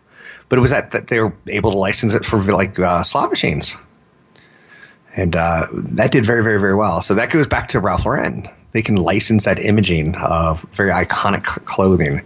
But 0.49 0.59
it 0.59 0.63
was 0.63 0.71
that, 0.73 0.93
that 0.93 1.07
they 1.07 1.21
were 1.21 1.33
able 1.47 1.73
to 1.73 1.79
license 1.79 2.15
it 2.15 2.25
for 2.25 2.41
like 2.41 2.79
uh, 2.79 3.03
slot 3.03 3.31
machines. 3.31 3.77
And 5.15 5.37
uh, 5.37 5.67
that 5.73 6.13
did 6.13 6.25
very, 6.25 6.43
very, 6.43 6.61
very 6.61 6.75
well. 6.75 7.03
So 7.03 7.15
that 7.15 7.31
goes 7.31 7.47
back 7.47 7.71
to 7.71 7.81
Ralph 7.81 8.05
Lauren. 8.05 8.49
They 8.73 8.83
can 8.83 8.97
license 8.97 9.45
that 9.45 9.59
imaging 9.59 10.15
of 10.15 10.63
very 10.73 10.93
iconic 10.93 11.45
clothing. 11.65 12.23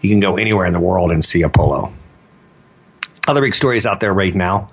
You 0.00 0.10
can 0.10 0.20
go 0.20 0.36
anywhere 0.36 0.64
in 0.66 0.72
the 0.72 0.80
world 0.80 1.10
and 1.10 1.24
see 1.24 1.42
a 1.42 1.48
polo. 1.48 1.92
Other 3.26 3.40
big 3.40 3.54
stories 3.54 3.84
out 3.84 4.00
there 4.00 4.12
right 4.12 4.34
now. 4.34 4.70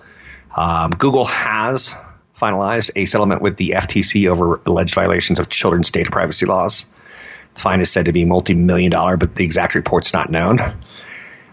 Um, 0.55 0.91
Google 0.91 1.25
has 1.25 1.93
finalized 2.37 2.91
a 2.95 3.05
settlement 3.05 3.41
with 3.41 3.57
the 3.57 3.71
FTC 3.71 4.29
over 4.29 4.59
alleged 4.65 4.93
violations 4.93 5.39
of 5.39 5.49
children's 5.49 5.89
data 5.89 6.11
privacy 6.11 6.45
laws. 6.45 6.85
The 7.55 7.61
fine 7.61 7.81
is 7.81 7.91
said 7.91 8.05
to 8.05 8.11
be 8.11 8.25
multi-million 8.25 8.91
dollar, 8.91 9.17
but 9.17 9.35
the 9.35 9.45
exact 9.45 9.75
report's 9.75 10.13
not 10.13 10.29
known. 10.29 10.59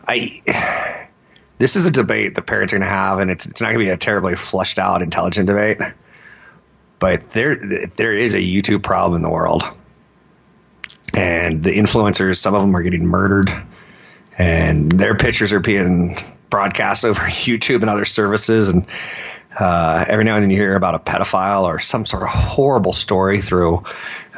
I 0.06 0.42
this 1.58 1.76
is 1.76 1.86
a 1.86 1.92
debate 1.92 2.34
the 2.34 2.42
parents 2.42 2.72
are 2.72 2.78
going 2.78 2.88
to 2.88 2.92
have, 2.92 3.20
and 3.20 3.30
it's 3.30 3.46
it's 3.46 3.60
not 3.60 3.68
going 3.68 3.78
to 3.78 3.84
be 3.84 3.90
a 3.90 3.96
terribly 3.96 4.34
flushed 4.34 4.78
out, 4.78 5.00
intelligent 5.00 5.46
debate. 5.46 5.78
But 6.98 7.30
there 7.30 7.88
there 7.96 8.14
is 8.14 8.34
a 8.34 8.40
YouTube 8.40 8.82
problem 8.82 9.16
in 9.16 9.22
the 9.22 9.30
world, 9.30 9.62
and 11.14 11.62
the 11.62 11.70
influencers, 11.70 12.38
some 12.38 12.54
of 12.56 12.62
them 12.62 12.74
are 12.74 12.82
getting 12.82 13.06
murdered, 13.06 13.52
and 14.36 14.90
their 14.90 15.14
pictures 15.14 15.52
are 15.52 15.60
being 15.60 16.16
broadcast 16.50 17.04
over 17.04 17.20
YouTube 17.20 17.82
and 17.82 17.90
other 17.90 18.04
services, 18.04 18.68
and 18.68 18.86
uh, 19.59 20.04
every 20.09 20.25
now 20.25 20.35
and 20.35 20.42
then 20.42 20.50
you 20.50 20.56
hear 20.56 20.75
about 20.75 20.94
a 20.94 20.99
pedophile 20.99 21.64
or 21.64 21.78
some 21.78 22.06
sort 22.06 22.23
of 22.23 22.28
horrible 22.28 22.92
story 22.92 23.40
through 23.40 23.85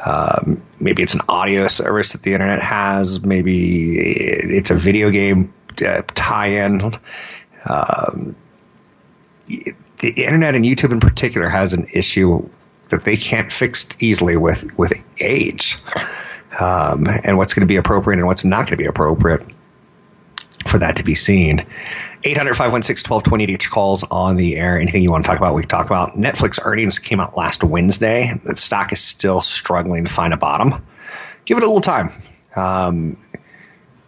um, 0.05 0.61
maybe 0.79 1.03
it's 1.03 1.13
an 1.13 1.21
audio 1.27 1.67
service 1.67 2.11
that 2.11 2.21
the 2.21 2.33
internet 2.33 2.61
has, 2.61 3.23
maybe 3.23 3.97
it's 3.97 4.69
a 4.69 4.75
video 4.75 5.09
game 5.09 5.53
uh, 5.85 6.01
tie-in. 6.13 6.93
Um, 7.67 8.35
the 9.47 10.09
internet 10.09 10.55
and 10.55 10.65
YouTube 10.65 10.91
in 10.91 10.99
particular 10.99 11.47
has 11.47 11.73
an 11.73 11.87
issue 11.93 12.47
that 12.89 13.03
they 13.03 13.15
can't 13.15 13.51
fix 13.51 13.89
easily 13.99 14.37
with 14.37 14.77
with 14.77 14.93
age 15.19 15.77
um, 16.59 17.07
and 17.07 17.37
what's 17.37 17.53
going 17.53 17.61
to 17.61 17.67
be 17.67 17.77
appropriate 17.77 18.19
and 18.19 18.27
what's 18.27 18.45
not 18.45 18.67
going 18.67 18.77
to 18.77 18.77
be 18.77 18.85
appropriate 18.85 19.41
for 20.67 20.79
that 20.79 20.97
to 20.97 21.03
be 21.03 21.15
seen. 21.15 21.65
800 22.27 22.55
516 22.55 23.07
1220 23.07 23.45
to 23.45 23.53
get 23.53 23.63
your 23.63 23.71
calls 23.71 24.03
on 24.03 24.35
the 24.35 24.55
air. 24.55 24.79
Anything 24.79 25.03
you 25.03 25.11
want 25.11 25.23
to 25.23 25.27
talk 25.27 25.37
about, 25.37 25.53
we 25.53 25.61
can 25.61 25.69
talk 25.69 25.85
about. 25.85 26.17
Netflix 26.17 26.59
earnings 26.63 26.97
came 26.97 27.19
out 27.19 27.37
last 27.37 27.63
Wednesday. 27.63 28.33
The 28.43 28.55
stock 28.55 28.91
is 28.91 28.99
still 28.99 29.41
struggling 29.41 30.05
to 30.05 30.11
find 30.11 30.33
a 30.33 30.37
bottom. 30.37 30.83
Give 31.45 31.59
it 31.59 31.63
a 31.63 31.67
little 31.67 31.81
time. 31.81 32.11
Um, 32.55 33.17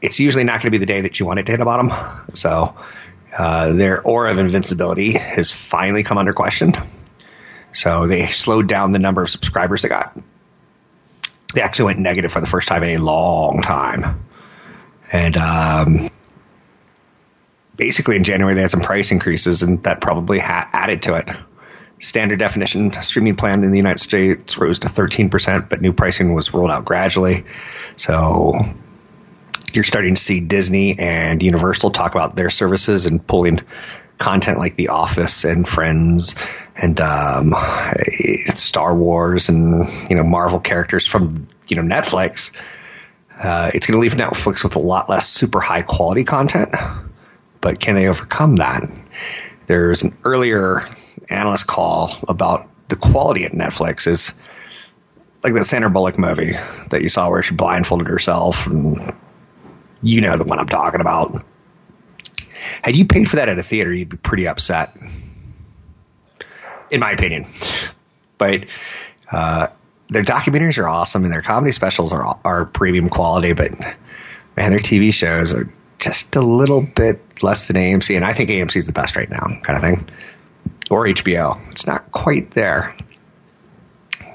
it's 0.02 0.20
usually 0.20 0.44
not 0.44 0.54
going 0.54 0.64
to 0.64 0.72
be 0.72 0.80
the 0.80 0.88
day 0.88 1.02
that 1.02 1.20
you 1.20 1.28
want 1.28 1.40
it 1.40 1.46
to 1.46 1.52
hit 1.52 1.62
a 1.62 1.66
bottom. 1.66 1.92
So 2.34 2.76
uh, 3.38 3.74
their 3.74 4.02
aura 4.02 4.32
of 4.32 4.40
invincibility 4.40 5.12
has 5.12 5.52
finally 5.52 6.02
come 6.02 6.18
under 6.18 6.34
question. 6.34 6.74
So 7.74 8.08
they 8.08 8.26
slowed 8.26 8.68
down 8.68 8.94
the 8.94 9.00
number 9.00 9.22
of 9.22 9.30
subscribers 9.30 9.84
they 9.84 9.90
got. 9.90 10.20
They 11.54 11.62
actually 11.62 11.86
went 11.86 12.00
negative 12.00 12.32
for 12.32 12.42
the 12.42 12.48
first 12.48 12.68
time 12.68 12.82
in 12.82 13.00
a 13.00 13.04
long 13.04 13.62
time. 13.62 14.26
And 15.12 15.38
um, 15.38 16.10
basically 17.78 18.16
in 18.16 18.24
January 18.24 18.56
they 18.56 18.62
had 18.62 18.72
some 18.72 18.82
price 18.82 19.12
increases, 19.12 19.64
and 19.64 19.82
that 19.84 20.02
probably 20.02 20.40
ha- 20.40 20.70
added 20.74 21.04
to 21.04 21.16
it. 21.16 21.30
Standard 22.00 22.40
definition 22.40 22.92
streaming 23.02 23.36
plan 23.36 23.63
in 23.63 23.72
the 23.72 23.78
United 23.78 24.00
States 24.00 24.58
rose 24.58 24.80
to 24.80 24.88
13%, 24.88 25.70
but 25.70 25.82
new 25.82 25.94
pricing 25.94 26.34
was 26.34 26.54
rolled 26.54 26.70
out 26.70 26.86
gradually. 26.86 27.46
So 27.96 28.54
you're 29.74 29.84
starting 29.84 30.16
to 30.16 30.22
see 30.22 30.40
Disney 30.40 30.98
and 31.00 31.42
Universal 31.42 31.92
talk 31.92 32.13
about 32.13 32.36
their 32.36 32.50
services 32.50 33.06
and 33.06 33.26
pulling 33.26 33.62
content 34.20 34.60
like 34.60 34.76
The 34.76 34.90
Office 34.90 35.44
and 35.44 35.68
Friends 35.68 36.36
and 36.76 37.00
um, 37.02 37.56
Star 38.56 38.96
Wars 38.96 39.50
and 39.50 39.88
you 40.10 40.16
know 40.16 40.24
Marvel 40.24 40.60
characters 40.60 41.08
from 41.08 41.48
you 41.68 41.76
know 41.76 41.96
Netflix. 41.96 42.52
Uh, 43.40 43.72
it's 43.74 43.86
going 43.86 43.96
to 43.98 44.02
leave 44.02 44.13
Netflix 44.13 44.63
with 44.63 44.76
a 44.76 44.80
lot 44.80 45.10
less 45.10 45.30
super 45.30 45.60
high 45.60 45.84
quality 45.84 46.24
content 46.24 46.74
but 47.62 47.80
can 47.80 47.96
they 47.96 48.08
overcome 48.08 48.58
that? 48.58 48.89
There's 49.67 50.04
an 50.04 50.17
earlier 50.24 50.88
analyst 51.30 51.67
call 51.67 52.15
about 52.28 52.70
the 52.89 52.96
quality 52.96 53.43
at 53.43 53.52
Netflix 53.52 54.08
is 54.08 54.32
like 55.43 55.54
the 55.54 55.63
Sandra 55.63 55.89
Bullock 55.89 56.17
movie 56.17 56.54
that 56.89 57.02
you 57.02 57.10
saw 57.10 57.30
where 57.30 57.43
she 57.43 57.54
blindfolded 57.54 58.08
herself, 58.08 58.67
and 58.67 59.13
you 60.02 60.22
know 60.22 60.38
the 60.38 60.43
one 60.43 60.60
I'm 60.60 60.67
talking 60.67 61.02
about. 61.02 61.43
Had 62.82 62.96
you 62.96 63.06
paid 63.06 63.30
for 63.30 63.38
that 63.38 63.50
at 63.50 63.58
a 63.58 63.63
theater, 63.63 63.93
you'd 63.93 64.10
be 64.10 64.17
pretty 64.17 64.48
upset, 64.48 64.96
in 66.91 67.00
my 67.00 67.12
opinion. 67.12 67.48
But 68.38 68.65
uh, 69.32 69.67
their 70.10 70.24
documentaries 70.24 70.78
are 70.78 70.88
awesome, 70.88 71.24
and 71.24 71.34
their 71.34 71.41
comedy 71.41 71.72
specials 71.72 72.13
are 72.13 72.39
are 72.43 72.65
premium 72.65 73.10
quality. 73.10 73.54
But 73.54 73.80
man, 73.80 74.72
their 74.72 74.80
TV 74.80 75.13
shows 75.13 75.54
are 75.54 75.72
just 76.00 76.36
a 76.36 76.42
little 76.42 76.82
bit 76.82 77.22
less 77.44 77.68
than 77.68 77.76
AMC, 77.76 78.16
and 78.16 78.26
I 78.26 78.34
think 78.34 78.50
AMC 78.50 78.76
is 78.76 78.86
the 78.86 78.94
best 78.94 79.16
right 79.16 79.30
now, 79.30 79.60
kind 79.64 79.78
of 79.78 79.82
thing, 79.82 80.10
or 80.92 81.06
HBO. 81.06 81.72
It's 81.72 81.88
not 81.88 82.12
quite 82.12 82.52
there. 82.52 82.96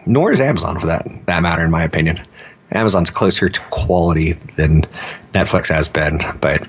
Nor 0.05 0.33
is 0.33 0.41
Amazon, 0.41 0.81
for 0.81 0.87
that 0.87 1.27
that 1.27 1.43
matter, 1.43 1.65
in 1.65 1.71
my 1.71 1.85
opinion. 1.85 2.27
Amazon's 2.73 3.11
closer 3.11 3.49
to 3.49 3.61
quality 3.71 4.33
than 4.33 4.83
Netflix 5.35 5.69
has 5.69 5.89
been, 5.89 6.19
but 6.41 6.67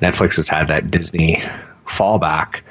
Netflix 0.00 0.36
has 0.36 0.48
had 0.48 0.68
that 0.68 0.90
Disney 0.90 1.42
fallback 1.86 2.62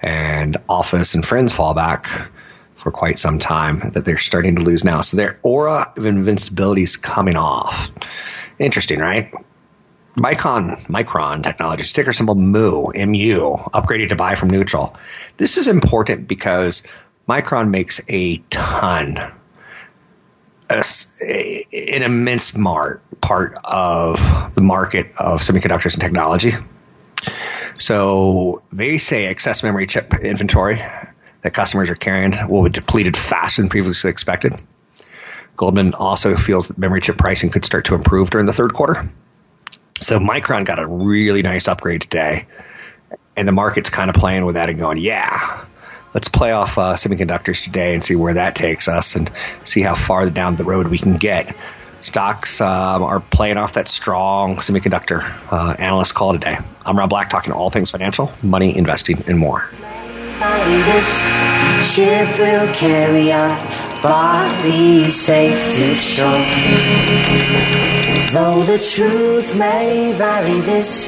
and 0.00 0.56
Office 0.68 1.14
and 1.14 1.26
Friends 1.26 1.52
fallback 1.52 2.28
for 2.76 2.90
quite 2.90 3.18
some 3.18 3.38
time 3.38 3.90
that 3.92 4.04
they're 4.04 4.16
starting 4.16 4.56
to 4.56 4.62
lose 4.62 4.84
now. 4.84 5.02
So 5.02 5.16
their 5.16 5.38
aura 5.42 5.92
of 5.96 6.06
invincibility 6.06 6.82
is 6.82 6.96
coming 6.96 7.36
off. 7.36 7.90
Interesting, 8.58 9.00
right? 9.00 9.34
Micron, 10.16 10.80
Micron 10.86 11.42
Technology, 11.42 11.84
sticker 11.84 12.12
symbol 12.12 12.34
MU, 12.34 12.92
MU, 12.94 13.56
upgraded 13.72 14.08
to 14.08 14.16
buy 14.16 14.34
from 14.34 14.50
neutral. 14.50 14.96
This 15.36 15.56
is 15.56 15.68
important 15.68 16.26
because 16.26 16.82
Micron 17.28 17.70
makes 17.70 18.00
a 18.08 18.38
ton, 18.50 19.18
a, 20.68 21.66
an 21.72 22.02
immense 22.02 22.56
mar, 22.56 23.00
part 23.20 23.56
of 23.64 24.54
the 24.54 24.62
market 24.62 25.12
of 25.16 25.42
semiconductors 25.42 25.94
and 25.94 26.02
technology. 26.02 26.52
So 27.78 28.62
they 28.72 28.98
say 28.98 29.26
excess 29.26 29.62
memory 29.62 29.86
chip 29.86 30.12
inventory 30.14 30.82
that 31.42 31.54
customers 31.54 31.88
are 31.88 31.94
carrying 31.94 32.34
will 32.48 32.64
be 32.64 32.70
depleted 32.70 33.16
faster 33.16 33.62
than 33.62 33.68
previously 33.68 34.10
expected. 34.10 34.54
Goldman 35.56 35.94
also 35.94 36.36
feels 36.36 36.68
that 36.68 36.78
memory 36.78 37.00
chip 37.00 37.16
pricing 37.16 37.50
could 37.50 37.64
start 37.64 37.84
to 37.86 37.94
improve 37.94 38.30
during 38.30 38.46
the 38.46 38.52
third 38.52 38.72
quarter. 38.72 39.08
So 40.00 40.18
Micron 40.18 40.64
got 40.64 40.78
a 40.78 40.86
really 40.86 41.42
nice 41.42 41.68
upgrade 41.68 42.00
today, 42.00 42.46
and 43.36 43.46
the 43.46 43.52
market's 43.52 43.90
kind 43.90 44.10
of 44.10 44.16
playing 44.16 44.44
with 44.44 44.54
that 44.54 44.70
and 44.70 44.78
going, 44.78 44.98
yeah, 44.98 45.64
let's 46.14 46.28
play 46.28 46.52
off 46.52 46.78
uh, 46.78 46.94
semiconductors 46.94 47.62
today 47.62 47.94
and 47.94 48.02
see 48.02 48.16
where 48.16 48.34
that 48.34 48.54
takes 48.54 48.88
us 48.88 49.14
and 49.14 49.30
see 49.64 49.82
how 49.82 49.94
far 49.94 50.28
down 50.30 50.56
the 50.56 50.64
road 50.64 50.88
we 50.88 50.98
can 50.98 51.16
get. 51.16 51.54
Stocks 52.00 52.62
um, 52.62 53.02
are 53.02 53.20
playing 53.20 53.58
off 53.58 53.74
that 53.74 53.86
strong 53.86 54.56
semiconductor 54.56 55.22
uh, 55.52 55.76
analyst 55.78 56.14
call 56.14 56.32
today. 56.32 56.56
I'm 56.86 56.98
Rob 56.98 57.10
Black, 57.10 57.28
talking 57.28 57.52
all 57.52 57.68
things 57.68 57.90
financial, 57.90 58.32
money, 58.42 58.76
investing, 58.76 59.22
and 59.26 59.38
more. 59.38 59.68
This 60.40 61.94
ship 61.94 62.38
will 62.38 62.72
carry 62.72 63.30
our 63.30 63.50
safe 65.10 65.76
to 65.76 65.94
shore. 65.94 67.99
Though 68.28 68.62
the 68.62 68.78
truth 68.78 69.56
may 69.56 70.12
vary, 70.12 70.60
this 70.60 71.06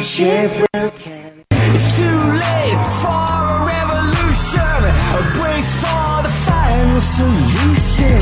ship 0.00 0.50
will 0.72 0.90
carry. 0.92 1.44
It's 1.50 1.96
too 1.96 2.02
late 2.02 2.82
for 3.02 3.28
a 3.52 3.66
revolution. 3.66 4.84
A 5.18 5.22
brace 5.34 5.72
for 5.82 6.22
the 6.22 6.32
final 6.46 7.00
solution. 7.02 8.20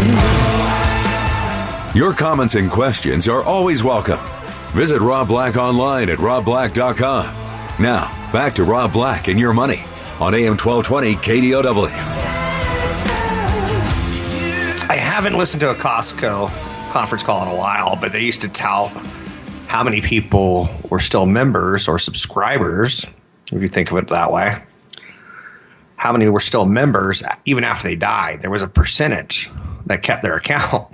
Your 1.95 2.13
comments 2.13 2.57
and 2.57 2.71
questions 2.71 3.29
are 3.29 3.43
always 3.43 3.85
welcome. 3.85 4.19
Visit 4.73 5.01
Rob 5.01 5.29
Black 5.29 5.57
online 5.57 6.11
at 6.11 6.19
robblack.com. 6.19 7.25
Now, 7.81 8.31
back 8.33 8.57
to 8.57 8.65
Rob 8.65 8.93
Black 8.93 9.29
and 9.29 9.39
your 9.39 9.53
money 9.53 9.85
on 10.19 10.35
AM 10.35 10.57
1220 10.57 11.15
KDOW. 11.15 11.87
I 14.89 14.97
haven't 14.97 15.39
listened 15.39 15.61
to 15.61 15.71
a 15.71 15.75
Costco 15.77 16.51
conference 16.91 17.23
call 17.23 17.43
in 17.43 17.49
a 17.49 17.55
while, 17.55 17.97
but 17.97 18.13
they 18.13 18.23
used 18.23 18.43
to 18.43 18.49
tout 18.49 18.91
how 19.71 19.85
many 19.85 20.01
people 20.01 20.69
were 20.89 20.99
still 20.99 21.27
members 21.27 21.87
or 21.87 21.97
subscribers, 21.97 23.07
if 23.53 23.63
you 23.63 23.69
think 23.69 23.93
of 23.93 23.99
it 23.99 24.09
that 24.09 24.33
way, 24.33 24.61
how 25.95 26.11
many 26.11 26.29
were 26.29 26.41
still 26.41 26.67
members 26.67 27.23
even 27.45 27.63
after 27.63 27.87
they 27.87 27.95
died. 27.95 28.43
There 28.43 28.51
was 28.51 28.63
a 28.63 28.67
percentage 28.67 29.49
that 29.87 30.03
kept 30.03 30.25
their 30.25 30.35
account. 30.43 30.89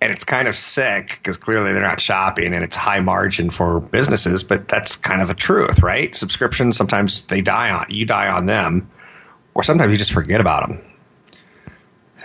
And 0.00 0.12
it's 0.12 0.24
kind 0.24 0.46
of 0.46 0.56
sick 0.56 1.18
because 1.18 1.36
clearly 1.36 1.72
they're 1.72 1.82
not 1.82 2.00
shopping 2.00 2.54
and 2.54 2.62
it's 2.62 2.76
high 2.76 3.00
margin 3.00 3.50
for 3.50 3.80
businesses, 3.80 4.44
but 4.44 4.68
that's 4.68 4.94
kind 4.94 5.20
of 5.20 5.30
a 5.30 5.34
truth, 5.34 5.80
right? 5.80 6.14
Subscriptions, 6.14 6.76
sometimes 6.76 7.22
they 7.24 7.40
die 7.40 7.70
on, 7.70 7.86
you 7.88 8.04
die 8.06 8.28
on 8.28 8.46
them, 8.46 8.88
or 9.54 9.64
sometimes 9.64 9.90
you 9.90 9.98
just 9.98 10.12
forget 10.12 10.40
about 10.40 10.68
them. 10.68 10.80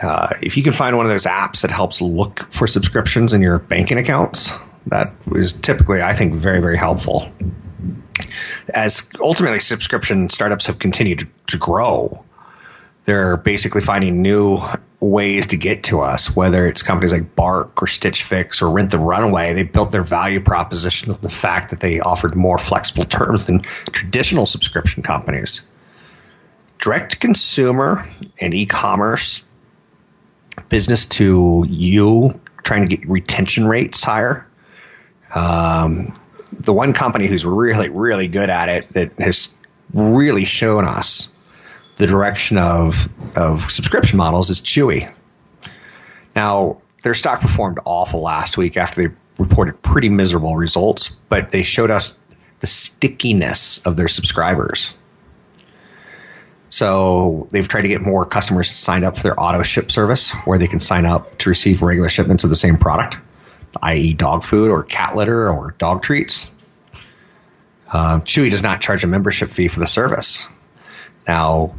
Uh, 0.01 0.29
if 0.41 0.57
you 0.57 0.63
can 0.63 0.73
find 0.73 0.95
one 0.95 1.05
of 1.05 1.12
those 1.12 1.25
apps 1.25 1.62
that 1.62 1.71
helps 1.71 2.01
look 2.01 2.51
for 2.51 2.67
subscriptions 2.67 3.33
in 3.33 3.41
your 3.41 3.57
banking 3.60 3.97
accounts, 3.97 4.51
that 4.88 5.13
is 5.36 5.53
typically, 5.53 6.01
I 6.01 6.13
think, 6.13 6.33
very, 6.33 6.62
very 6.62 6.77
helpful. 6.77 7.31
As 8.69 9.10
ultimately 9.19 9.60
subscription 9.60 10.29
startups 10.29 10.67
have 10.67 10.79
continued 10.79 11.27
to, 11.47 11.57
grow, 11.57 12.23
they're 13.05 13.38
basically 13.38 13.81
finding 13.81 14.21
new 14.21 14.62
ways 14.99 15.47
to 15.47 15.57
get 15.57 15.83
to 15.86 16.01
us, 16.01 16.36
whether 16.36 16.67
it's 16.67 16.83
companies 16.83 17.12
like 17.12 17.36
Bark 17.36 17.81
or 17.81 17.88
Stitch 17.88 18.23
Fix 18.23 18.62
or 18.62 18.69
Rent 18.69 18.91
the 18.91 18.99
Runway. 18.99 19.53
They 19.53 19.63
built 19.63 19.91
their 19.91 20.03
value 20.03 20.41
proposition 20.41 21.12
of 21.12 21.21
the 21.21 21.29
fact 21.29 21.69
that 21.69 21.79
they 21.79 21.99
offered 21.99 22.36
more 22.36 22.57
flexible 22.57 23.03
terms 23.03 23.45
than 23.45 23.62
traditional 23.91 24.45
subscription 24.45 25.03
companies. 25.03 25.62
Direct 26.79 27.19
consumer 27.19 28.07
and 28.39 28.53
e 28.53 28.65
commerce, 28.65 29.43
business 30.69 31.05
to 31.05 31.65
you, 31.69 32.39
trying 32.63 32.87
to 32.87 32.95
get 32.95 33.07
retention 33.09 33.67
rates 33.67 34.03
higher. 34.03 34.45
Um, 35.33 36.17
the 36.51 36.73
one 36.73 36.93
company 36.93 37.27
who's 37.27 37.45
really, 37.45 37.89
really 37.89 38.27
good 38.27 38.49
at 38.49 38.69
it 38.69 38.89
that 38.93 39.11
has 39.19 39.55
really 39.93 40.45
shown 40.45 40.85
us 40.85 41.31
the 41.97 42.07
direction 42.07 42.57
of 42.57 43.09
of 43.35 43.69
subscription 43.71 44.17
models 44.17 44.49
is 44.49 44.61
Chewy. 44.61 45.11
Now, 46.35 46.81
their 47.03 47.13
stock 47.13 47.41
performed 47.41 47.79
awful 47.85 48.21
last 48.21 48.57
week 48.57 48.77
after 48.77 49.07
they 49.07 49.15
reported 49.37 49.81
pretty 49.81 50.09
miserable 50.09 50.55
results, 50.55 51.09
but 51.29 51.51
they 51.51 51.63
showed 51.63 51.91
us 51.91 52.19
the 52.59 52.67
stickiness 52.67 53.79
of 53.79 53.95
their 53.95 54.07
subscribers. 54.07 54.93
So 56.77 57.47
they've 57.49 57.67
tried 57.67 57.81
to 57.81 57.87
get 57.87 58.03
more 58.03 58.23
customers 58.23 58.69
signed 58.69 59.03
up 59.03 59.17
for 59.17 59.23
their 59.23 59.39
auto 59.39 59.63
ship 59.63 59.89
service, 59.89 60.29
where 60.45 60.59
they 60.59 60.67
can 60.67 60.79
sign 60.79 61.07
up 61.07 61.35
to 61.39 61.49
receive 61.49 61.81
regular 61.81 62.07
shipments 62.07 62.43
of 62.43 62.51
the 62.51 62.55
same 62.55 62.77
product, 62.77 63.17
i.e., 63.81 64.13
dog 64.13 64.43
food 64.43 64.69
or 64.69 64.83
cat 64.83 65.15
litter 65.15 65.49
or 65.49 65.73
dog 65.79 66.03
treats. 66.03 66.51
Uh, 67.91 68.19
Chewy 68.19 68.51
does 68.51 68.61
not 68.61 68.79
charge 68.79 69.03
a 69.03 69.07
membership 69.07 69.49
fee 69.49 69.69
for 69.69 69.79
the 69.79 69.87
service. 69.87 70.47
Now, 71.27 71.73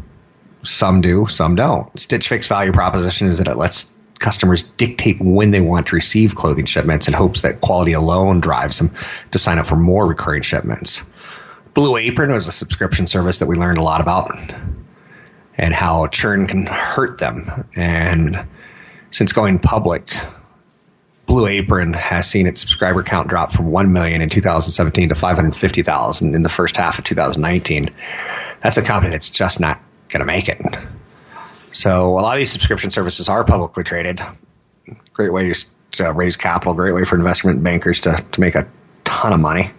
some 0.65 1.01
do, 1.01 1.29
some 1.29 1.55
don't. 1.55 1.89
Stitch 2.01 2.27
Fix 2.29 2.49
value 2.49 2.73
proposition 2.73 3.29
is 3.29 3.39
that 3.39 3.47
it 3.47 3.57
lets 3.57 3.95
customers 4.19 4.63
dictate 4.63 5.21
when 5.21 5.53
they 5.53 5.61
want 5.61 5.87
to 5.87 5.95
receive 5.95 6.35
clothing 6.35 6.67
shipments 6.67 7.07
in 7.07 7.15
hopes 7.15 7.43
that 7.43 7.61
quality 7.61 7.93
alone 7.93 8.41
drives 8.41 8.81
them 8.81 8.93
to 9.31 9.39
sign 9.39 9.61
up 9.61 9.67
for 9.67 9.77
more 9.77 10.09
recurring 10.09 10.43
shipments. 10.43 11.05
Blue 11.73 11.97
Apron 11.97 12.33
was 12.33 12.49
a 12.49 12.53
subscription 12.53 13.07
service 13.07 13.39
that 13.39 13.47
we 13.47 13.55
learned 13.55 13.79
a 13.79 13.83
lot 13.83 14.01
about 14.01 14.37
and 15.59 15.75
how 15.75 16.07
churn 16.07 16.47
can 16.47 16.67
hurt 16.67 17.19
them. 17.19 17.69
And 17.75 18.47
since 19.11 19.33
going 19.33 19.59
public, 19.59 20.15
Blue 21.27 21.47
Apron 21.47 21.93
has 21.93 22.29
seen 22.29 22.47
its 22.47 22.61
subscriber 22.61 23.03
count 23.03 23.29
drop 23.29 23.53
from 23.53 23.67
1 23.67 23.93
million 23.93 24.23
in 24.23 24.31
2017 24.31 25.11
to 25.11 25.15
550,000 25.15 26.35
in 26.35 26.43
the 26.43 26.49
first 26.49 26.77
half 26.77 26.99
of 26.99 27.05
2019. 27.05 27.91
That's 28.61 28.77
a 28.77 28.83
company 28.83 29.11
that's 29.11 29.31
just 29.31 29.61
not 29.61 29.81
going 30.09 30.21
to 30.21 30.27
make 30.27 30.49
it. 30.49 30.61
So 31.73 32.19
a 32.19 32.21
lot 32.21 32.35
of 32.35 32.39
these 32.39 32.51
subscription 32.51 32.91
services 32.91 33.29
are 33.29 33.45
publicly 33.45 33.85
traded. 33.85 34.21
Great 35.13 35.33
way 35.33 35.53
to 35.93 36.13
raise 36.13 36.37
capital, 36.37 36.75
great 36.75 36.93
way 36.93 37.05
for 37.05 37.17
investment 37.17 37.63
bankers 37.63 38.01
to, 38.01 38.25
to 38.33 38.41
make 38.41 38.55
a 38.55 38.67
ton 39.05 39.33
of 39.33 39.41
money. 39.41 39.71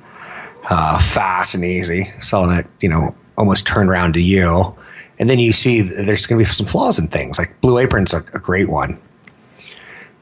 Uh, 0.70 1.00
fast 1.00 1.56
and 1.56 1.63
easy, 1.63 2.13
selling 2.22 2.56
it, 2.56 2.68
you 2.80 2.89
know, 2.89 3.15
almost 3.38 3.65
turned 3.65 3.89
around 3.89 4.13
to 4.13 4.22
you. 4.22 4.76
And 5.19 5.29
then 5.29 5.39
you 5.39 5.53
see 5.53 5.82
there's 5.82 6.25
going 6.25 6.39
to 6.39 6.45
be 6.47 6.53
some 6.53 6.65
flaws 6.65 6.97
in 6.97 7.08
things. 7.08 7.38
Like 7.38 7.60
Blue 7.62 7.77
Apron's 7.77 8.13
a, 8.13 8.17
a 8.34 8.39
great 8.39 8.69
one. 8.69 8.99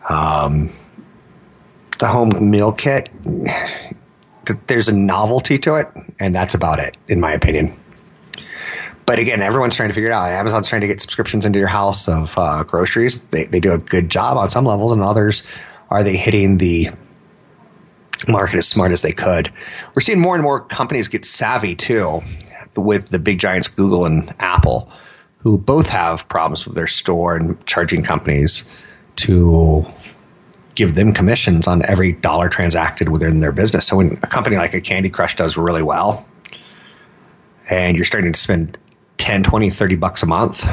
Um, 0.10 0.72
the 2.00 2.08
home 2.08 2.32
meal 2.50 2.72
kit, 2.72 3.10
there's 4.68 4.90
a 4.90 4.98
novelty 4.98 5.60
to 5.60 5.76
it, 5.76 5.88
and 6.20 6.34
that's 6.34 6.54
about 6.54 6.80
it, 6.80 6.98
in 7.08 7.20
my 7.20 7.32
opinion. 7.32 7.78
But 9.06 9.20
again, 9.20 9.42
everyone's 9.42 9.76
trying 9.76 9.90
to 9.90 9.96
figure 9.96 10.10
it 10.10 10.14
out. 10.14 10.30
Amazon's 10.30 10.68
trying 10.68 10.82
to 10.82 10.88
get 10.88 11.02
subscriptions 11.02 11.46
into 11.46 11.60
your 11.60 11.70
house 11.70 12.10
of 12.10 12.38
uh, 12.38 12.64
groceries. 12.64 13.22
They, 13.28 13.46
they 13.46 13.62
do 13.62 13.72
a 13.72 13.78
good 13.78 14.10
job 14.10 14.36
on 14.36 14.50
some 14.50 14.66
levels, 14.66 14.92
and 14.92 15.02
others 15.02 15.44
are 15.90 16.04
they 16.04 16.18
hitting 16.18 16.58
the 16.58 16.90
market 18.28 18.58
as 18.58 18.68
smart 18.68 18.92
as 18.92 19.02
they 19.02 19.14
could. 19.14 19.52
We're 19.96 20.02
seeing 20.02 20.20
more 20.20 20.36
and 20.36 20.44
more 20.44 20.60
companies 20.60 21.08
get 21.08 21.26
savvy 21.26 21.76
too, 21.76 22.22
with 22.78 23.10
the 23.10 23.20
big 23.20 23.40
giants 23.40 23.68
Google 23.68 24.06
and 24.06 24.34
Apple, 24.40 24.92
who 25.40 25.58
both 25.58 25.88
have 25.88 26.28
problems 26.28 26.66
with 26.66 26.76
their 26.76 26.88
store 26.88 27.36
and 27.36 27.66
charging 27.66 28.04
companies 28.04 28.70
to 29.18 29.86
give 30.76 30.94
them 30.94 31.14
commissions 31.14 31.68
on 31.68 31.84
every 31.84 32.12
dollar 32.12 32.50
transacted 32.50 33.10
within 33.10 33.40
their 33.40 33.52
business. 33.52 33.88
So 33.88 33.98
when 33.98 34.20
a 34.24 34.28
company 34.28 34.58
like 34.58 34.74
a 34.74 34.82
Candy 34.82 35.10
Crush 35.10 35.36
does 35.36 35.58
really 35.58 35.82
well, 35.82 36.28
and 37.70 37.96
you're 37.96 38.06
starting 38.06 38.32
to 38.32 38.40
spend 38.40 38.78
10, 39.18 39.44
20, 39.44 39.70
30 39.70 39.96
bucks 39.96 40.24
a 40.24 40.26
month. 40.26 40.68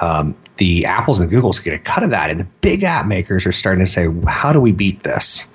Um, 0.00 0.36
the 0.56 0.86
Apples 0.86 1.20
and 1.20 1.30
Googles 1.30 1.62
get 1.62 1.74
a 1.74 1.78
cut 1.78 2.02
of 2.02 2.10
that, 2.10 2.30
and 2.30 2.40
the 2.40 2.48
big 2.60 2.82
app 2.82 3.06
makers 3.06 3.46
are 3.46 3.52
starting 3.52 3.84
to 3.84 3.90
say, 3.90 4.06
"How 4.26 4.52
do 4.52 4.60
we 4.60 4.72
beat 4.72 5.02
this?" 5.02 5.46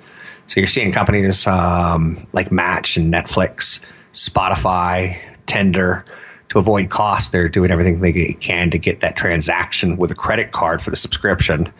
So 0.46 0.60
you're 0.60 0.68
seeing 0.68 0.92
companies 0.92 1.46
um, 1.46 2.26
like 2.32 2.50
Match 2.50 2.96
and 2.96 3.12
Netflix, 3.12 3.84
Spotify, 4.14 5.20
Tinder, 5.48 6.04
to 6.50 6.58
avoid 6.58 6.88
costs, 6.88 7.30
they're 7.30 7.48
doing 7.48 7.70
everything 7.70 8.00
they 8.00 8.32
can 8.34 8.70
to 8.70 8.78
get 8.78 9.00
that 9.00 9.16
transaction 9.16 9.96
with 9.96 10.10
a 10.10 10.14
credit 10.14 10.52
card 10.52 10.80
for 10.80 10.90
the 10.90 10.96
subscription 10.96 11.72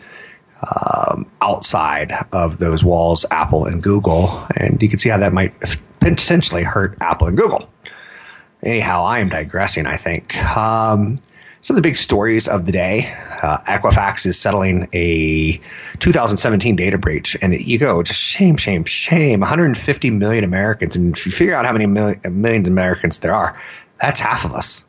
um, 0.61 1.25
outside 1.41 2.13
of 2.33 2.57
those 2.57 2.83
walls, 2.83 3.25
Apple 3.31 3.65
and 3.65 3.81
Google, 3.81 4.45
and 4.55 4.81
you 4.81 4.89
can 4.89 4.99
see 4.99 5.09
how 5.09 5.17
that 5.19 5.31
might 5.31 5.53
potentially 5.99 6.63
hurt 6.63 6.97
Apple 6.99 7.27
and 7.27 7.37
Google. 7.37 7.69
Anyhow, 8.61 9.05
I 9.05 9.19
am 9.19 9.29
digressing, 9.29 9.85
I 9.85 9.95
think. 9.95 10.35
Um, 10.35 11.19
some 11.61 11.75
of 11.75 11.83
the 11.83 11.87
big 11.89 11.97
stories 11.97 12.47
of 12.47 12.65
the 12.65 12.71
day 12.71 13.13
uh, 13.41 13.57
Equifax 13.59 14.25
is 14.25 14.39
settling 14.39 14.87
a 14.93 15.59
2017 15.99 16.75
data 16.75 16.97
breach. 16.97 17.37
And 17.41 17.53
you 17.53 17.77
go, 17.77 18.03
just 18.03 18.19
shame, 18.19 18.57
shame, 18.57 18.85
shame. 18.85 19.39
150 19.39 20.09
million 20.11 20.43
Americans. 20.43 20.95
And 20.95 21.15
if 21.15 21.25
you 21.25 21.31
figure 21.31 21.55
out 21.55 21.65
how 21.65 21.73
many 21.73 21.85
million, 21.85 22.19
millions 22.41 22.67
of 22.67 22.73
Americans 22.73 23.19
there 23.19 23.33
are, 23.33 23.59
that's 23.99 24.19
half 24.19 24.45
of 24.45 24.53
us. 24.53 24.83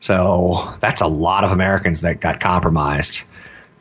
So 0.00 0.74
that's 0.80 1.00
a 1.00 1.06
lot 1.06 1.44
of 1.44 1.50
Americans 1.50 2.02
that 2.02 2.20
got 2.20 2.40
compromised. 2.40 3.22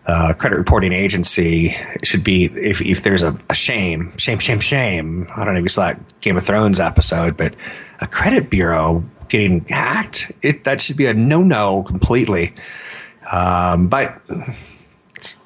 Uh, 0.06 0.34
credit 0.34 0.58
reporting 0.58 0.93
agency 0.93 1.75
should 2.01 2.23
be 2.23 2.45
if 2.45 2.80
if 2.82 3.03
there's 3.03 3.23
a, 3.23 3.38
a, 3.49 3.53
shame, 3.53 4.13
shame, 4.17 4.39
shame, 4.39 4.62
shame. 4.62 5.27
I 5.36 5.43
don't 5.43 5.53
know 5.53 5.60
if 5.60 5.63
you 5.65 5.69
saw 5.69 5.88
that 5.88 6.21
Game 6.21 6.38
of 6.38 6.45
Thrones 6.45 6.80
episode, 6.80 7.36
but 7.36 7.56
a 7.99 8.08
credit 8.08 8.49
bureau 8.49 9.03
getting 9.30 9.66
hacked, 9.66 10.32
it, 10.42 10.63
that 10.66 10.82
should 10.82 10.98
be 10.98 11.06
a 11.06 11.13
no 11.13 11.44
no 11.44 11.84
completely. 11.84 12.56
Um, 13.30 13.88
but 13.88 14.22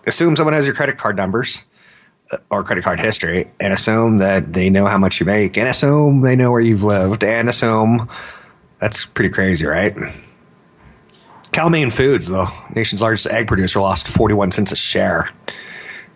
assume 0.05 0.35
someone 0.35 0.53
has 0.53 0.65
your 0.65 0.75
credit 0.75 0.97
card 0.97 1.17
numbers 1.17 1.61
uh, 2.31 2.37
or 2.49 2.63
credit 2.63 2.83
card 2.83 2.99
history 2.99 3.51
and 3.59 3.73
assume 3.73 4.19
that 4.19 4.51
they 4.53 4.69
know 4.69 4.85
how 4.85 4.97
much 4.97 5.19
you 5.19 5.25
make 5.25 5.57
and 5.57 5.67
assume 5.67 6.21
they 6.21 6.35
know 6.35 6.51
where 6.51 6.61
you've 6.61 6.83
lived 6.83 7.23
and 7.23 7.49
assume 7.49 8.09
that's 8.79 9.05
pretty 9.05 9.29
crazy, 9.29 9.65
right? 9.65 9.95
Cal-Maine 11.51 11.91
Foods, 11.91 12.27
the 12.27 12.51
nation's 12.73 13.01
largest 13.01 13.27
egg 13.27 13.47
producer, 13.47 13.79
lost 13.79 14.07
41 14.07 14.51
cents 14.51 14.71
a 14.71 14.75
share. 14.75 15.29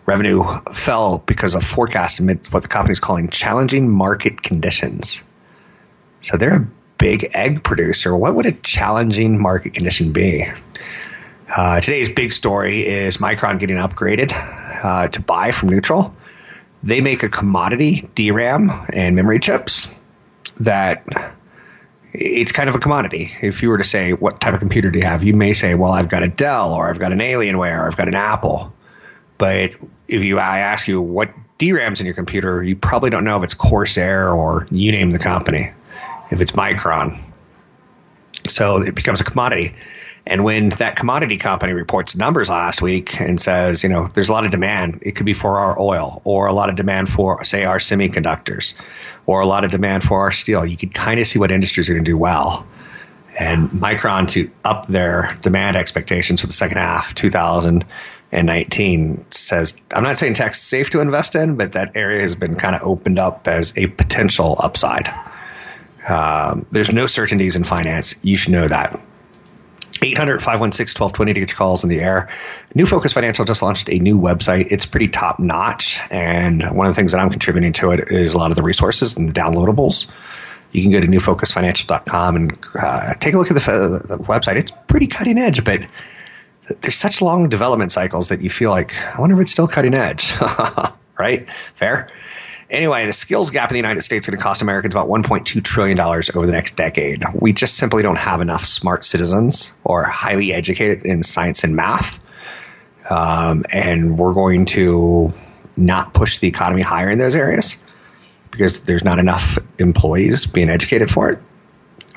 Revenue 0.06 0.42
fell 0.72 1.18
because 1.18 1.54
of 1.54 1.64
forecast 1.64 2.20
amid 2.20 2.52
what 2.52 2.62
the 2.62 2.68
company 2.68 2.92
is 2.92 3.00
calling 3.00 3.28
challenging 3.28 3.88
market 3.88 4.42
conditions. 4.42 5.22
So 6.22 6.36
they're 6.36 6.56
a 6.56 6.68
big 6.98 7.30
egg 7.34 7.62
producer. 7.62 8.16
What 8.16 8.34
would 8.34 8.46
a 8.46 8.52
challenging 8.52 9.40
market 9.40 9.74
condition 9.74 10.12
be? 10.12 10.46
Uh, 11.48 11.80
today's 11.80 12.08
big 12.08 12.32
story 12.32 12.86
is 12.86 13.18
Micron 13.18 13.58
getting 13.58 13.76
upgraded 13.76 14.32
uh, 14.32 15.08
to 15.08 15.20
buy 15.20 15.52
from 15.52 15.68
Neutral. 15.68 16.14
They 16.82 17.00
make 17.00 17.22
a 17.22 17.28
commodity 17.28 18.08
DRAM 18.14 18.70
and 18.92 19.14
memory 19.16 19.40
chips 19.40 19.88
that 20.60 21.04
it's 22.12 22.52
kind 22.52 22.68
of 22.68 22.74
a 22.74 22.78
commodity. 22.78 23.32
If 23.42 23.62
you 23.62 23.70
were 23.70 23.78
to 23.78 23.84
say, 23.84 24.12
what 24.12 24.40
type 24.40 24.54
of 24.54 24.60
computer 24.60 24.90
do 24.90 24.98
you 24.98 25.04
have? 25.04 25.22
You 25.22 25.34
may 25.34 25.54
say, 25.54 25.74
well, 25.74 25.92
I've 25.92 26.08
got 26.08 26.22
a 26.22 26.28
Dell 26.28 26.72
or 26.72 26.88
I've 26.88 26.98
got 26.98 27.12
an 27.12 27.18
Alienware 27.18 27.78
or 27.78 27.86
I've 27.86 27.96
got 27.96 28.08
an 28.08 28.14
Apple. 28.14 28.72
But 29.38 29.72
if 30.08 30.22
you, 30.22 30.38
I 30.38 30.60
ask 30.60 30.88
you, 30.88 31.00
what 31.00 31.30
DRAMs 31.58 32.00
in 32.00 32.06
your 32.06 32.14
computer, 32.14 32.62
you 32.62 32.76
probably 32.76 33.10
don't 33.10 33.24
know 33.24 33.36
if 33.38 33.44
it's 33.44 33.54
Corsair 33.54 34.30
or 34.30 34.66
you 34.70 34.92
name 34.92 35.10
the 35.10 35.18
company, 35.18 35.72
if 36.30 36.40
it's 36.40 36.52
Micron. 36.52 37.20
So 38.48 38.82
it 38.82 38.94
becomes 38.94 39.20
a 39.20 39.24
commodity. 39.24 39.74
And 40.26 40.42
when 40.42 40.70
that 40.70 40.96
commodity 40.96 41.36
company 41.36 41.72
reports 41.72 42.16
numbers 42.16 42.48
last 42.48 42.82
week 42.82 43.20
and 43.20 43.40
says, 43.40 43.84
you 43.84 43.88
know, 43.88 44.08
there's 44.08 44.28
a 44.28 44.32
lot 44.32 44.44
of 44.44 44.50
demand, 44.50 44.98
it 45.02 45.12
could 45.12 45.26
be 45.26 45.34
for 45.34 45.60
our 45.60 45.78
oil 45.78 46.20
or 46.24 46.46
a 46.46 46.52
lot 46.52 46.68
of 46.68 46.74
demand 46.74 47.08
for, 47.08 47.44
say, 47.44 47.64
our 47.64 47.78
semiconductors 47.78 48.74
or 49.26 49.40
a 49.40 49.46
lot 49.46 49.64
of 49.64 49.70
demand 49.70 50.02
for 50.02 50.22
our 50.22 50.32
steel, 50.32 50.66
you 50.66 50.76
could 50.76 50.92
kind 50.92 51.20
of 51.20 51.28
see 51.28 51.38
what 51.38 51.52
industries 51.52 51.88
are 51.88 51.92
going 51.92 52.04
to 52.04 52.10
do 52.10 52.18
well. 52.18 52.66
And 53.38 53.70
Micron 53.70 54.28
to 54.30 54.50
up 54.64 54.88
their 54.88 55.38
demand 55.42 55.76
expectations 55.76 56.40
for 56.40 56.48
the 56.48 56.52
second 56.52 56.78
half, 56.78 57.14
2019, 57.14 59.26
says, 59.30 59.80
I'm 59.92 60.02
not 60.02 60.18
saying 60.18 60.34
tech's 60.34 60.60
safe 60.60 60.90
to 60.90 60.98
invest 61.00 61.36
in, 61.36 61.56
but 61.56 61.70
that 61.72 61.92
area 61.94 62.22
has 62.22 62.34
been 62.34 62.56
kind 62.56 62.74
of 62.74 62.82
opened 62.82 63.20
up 63.20 63.46
as 63.46 63.72
a 63.76 63.86
potential 63.86 64.56
upside. 64.58 65.08
Um, 66.08 66.66
there's 66.70 66.92
no 66.92 67.06
certainties 67.06 67.56
in 67.56 67.64
finance. 67.64 68.14
You 68.22 68.36
should 68.36 68.52
know 68.52 68.68
that. 68.68 69.00
800 70.02 70.42
516 70.42 71.00
1220 71.02 71.32
to 71.32 71.40
get 71.40 71.50
your 71.50 71.56
calls 71.56 71.82
in 71.82 71.88
the 71.88 72.00
air. 72.00 72.28
New 72.74 72.86
Focus 72.86 73.12
Financial 73.12 73.44
just 73.44 73.62
launched 73.62 73.88
a 73.88 73.98
new 73.98 74.18
website. 74.18 74.68
It's 74.70 74.84
pretty 74.84 75.08
top 75.08 75.38
notch. 75.38 75.98
And 76.10 76.62
one 76.76 76.86
of 76.86 76.94
the 76.94 76.96
things 76.96 77.12
that 77.12 77.18
I'm 77.18 77.30
contributing 77.30 77.72
to 77.74 77.92
it 77.92 78.10
is 78.10 78.34
a 78.34 78.38
lot 78.38 78.50
of 78.50 78.56
the 78.56 78.62
resources 78.62 79.16
and 79.16 79.28
the 79.28 79.32
downloadables. 79.32 80.10
You 80.72 80.82
can 80.82 80.90
go 80.90 81.00
to 81.00 81.06
newfocusfinancial.com 81.06 82.36
and 82.36 82.58
uh, 82.74 83.14
take 83.14 83.34
a 83.34 83.38
look 83.38 83.50
at 83.50 83.54
the, 83.54 84.02
the 84.04 84.18
website. 84.18 84.56
It's 84.56 84.72
pretty 84.88 85.06
cutting 85.06 85.38
edge, 85.38 85.64
but 85.64 85.86
there's 86.80 86.96
such 86.96 87.22
long 87.22 87.48
development 87.48 87.92
cycles 87.92 88.28
that 88.28 88.42
you 88.42 88.50
feel 88.50 88.70
like, 88.70 88.94
I 88.96 89.20
wonder 89.20 89.36
if 89.36 89.42
it's 89.42 89.52
still 89.52 89.68
cutting 89.68 89.94
edge. 89.94 90.34
right? 91.18 91.46
Fair? 91.74 92.08
Anyway, 92.68 93.06
the 93.06 93.12
skills 93.12 93.50
gap 93.50 93.70
in 93.70 93.74
the 93.74 93.78
United 93.78 94.02
States 94.02 94.26
is 94.26 94.30
going 94.30 94.38
to 94.38 94.42
cost 94.42 94.60
Americans 94.60 94.92
about 94.92 95.08
$1.2 95.08 95.62
trillion 95.62 95.98
over 96.00 96.46
the 96.46 96.52
next 96.52 96.74
decade. 96.74 97.24
We 97.34 97.52
just 97.52 97.76
simply 97.76 98.02
don't 98.02 98.18
have 98.18 98.40
enough 98.40 98.66
smart 98.66 99.04
citizens 99.04 99.72
or 99.84 100.02
highly 100.04 100.52
educated 100.52 101.04
in 101.04 101.22
science 101.22 101.62
and 101.62 101.76
math. 101.76 102.18
Um, 103.08 103.64
and 103.70 104.18
we're 104.18 104.34
going 104.34 104.66
to 104.66 105.32
not 105.76 106.12
push 106.12 106.38
the 106.38 106.48
economy 106.48 106.82
higher 106.82 107.08
in 107.08 107.18
those 107.18 107.36
areas 107.36 107.76
because 108.50 108.82
there's 108.82 109.04
not 109.04 109.20
enough 109.20 109.58
employees 109.78 110.46
being 110.46 110.68
educated 110.68 111.10
for 111.10 111.30
it 111.30 111.38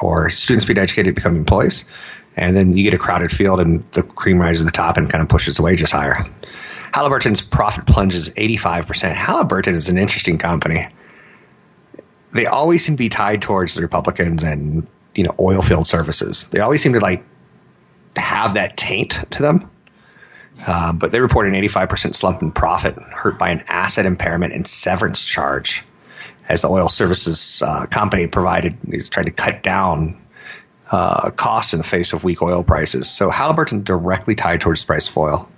or 0.02 0.30
students 0.30 0.66
being 0.66 0.80
educated 0.80 1.14
to 1.14 1.22
become 1.22 1.36
employees. 1.36 1.86
And 2.36 2.56
then 2.56 2.76
you 2.76 2.84
get 2.84 2.94
a 2.94 2.98
crowded 2.98 3.32
field 3.32 3.60
and 3.60 3.84
the 3.92 4.02
cream 4.02 4.40
rises 4.40 4.62
to 4.62 4.66
the 4.66 4.72
top 4.72 4.98
and 4.98 5.10
kind 5.10 5.22
of 5.22 5.30
pushes 5.30 5.58
the 5.58 5.64
wages 5.64 5.92
higher. 5.92 6.26
Halliburton's 6.94 7.42
profit 7.42 7.86
plunges 7.86 8.30
85%. 8.32 9.14
Halliburton 9.14 9.74
is 9.74 9.90
an 9.90 9.98
interesting 9.98 10.38
company. 10.38 10.88
They 12.34 12.46
always 12.46 12.86
seem 12.86 12.96
to 12.96 12.98
be 12.98 13.10
tied 13.10 13.42
towards 13.42 13.76
the 13.76 13.82
Republicans 13.82 14.44
and, 14.44 14.88
you 15.16 15.24
know, 15.24 15.36
oil 15.40 15.62
field 15.62 15.88
services. 15.88 16.48
They 16.52 16.60
always 16.60 16.82
seem 16.82 16.94
to 16.94 17.00
like 17.00 17.24
have 18.16 18.56
that 18.56 18.78
taint 18.78 19.20
to 19.32 19.42
them. 19.42 19.70
Uh, 20.66 20.92
but 20.92 21.12
they 21.12 21.22
reported 21.22 21.54
an 21.54 21.64
85% 21.64 22.16
slump 22.16 22.42
in 22.42 22.52
profit, 22.52 22.96
hurt 22.96 23.40
by 23.40 23.50
an 23.50 23.64
asset 23.68 24.06
impairment 24.06 24.54
and 24.54 24.68
severance 24.68 25.24
charge, 25.24 25.84
as 26.50 26.64
the 26.64 26.70
oil 26.70 26.90
services 26.90 27.62
uh, 27.66 27.86
company 27.86 28.28
provided 28.28 28.78
is 28.90 29.10
trying 29.10 29.28
to 29.28 29.32
cut 29.32 29.64
down 29.64 30.22
uh, 30.92 31.30
costs 31.32 31.74
in 31.74 31.78
the 31.78 31.86
face 31.86 32.14
of 32.14 32.24
weak 32.24 32.42
oil 32.42 32.64
prices. 32.64 33.10
So 33.10 33.30
Halliburton 33.30 33.84
directly 33.84 34.36
tied 34.36 34.60
towards 34.60 34.82
the 34.82 34.88
price 34.88 35.08
of 35.08 35.18
oil. 35.18 35.50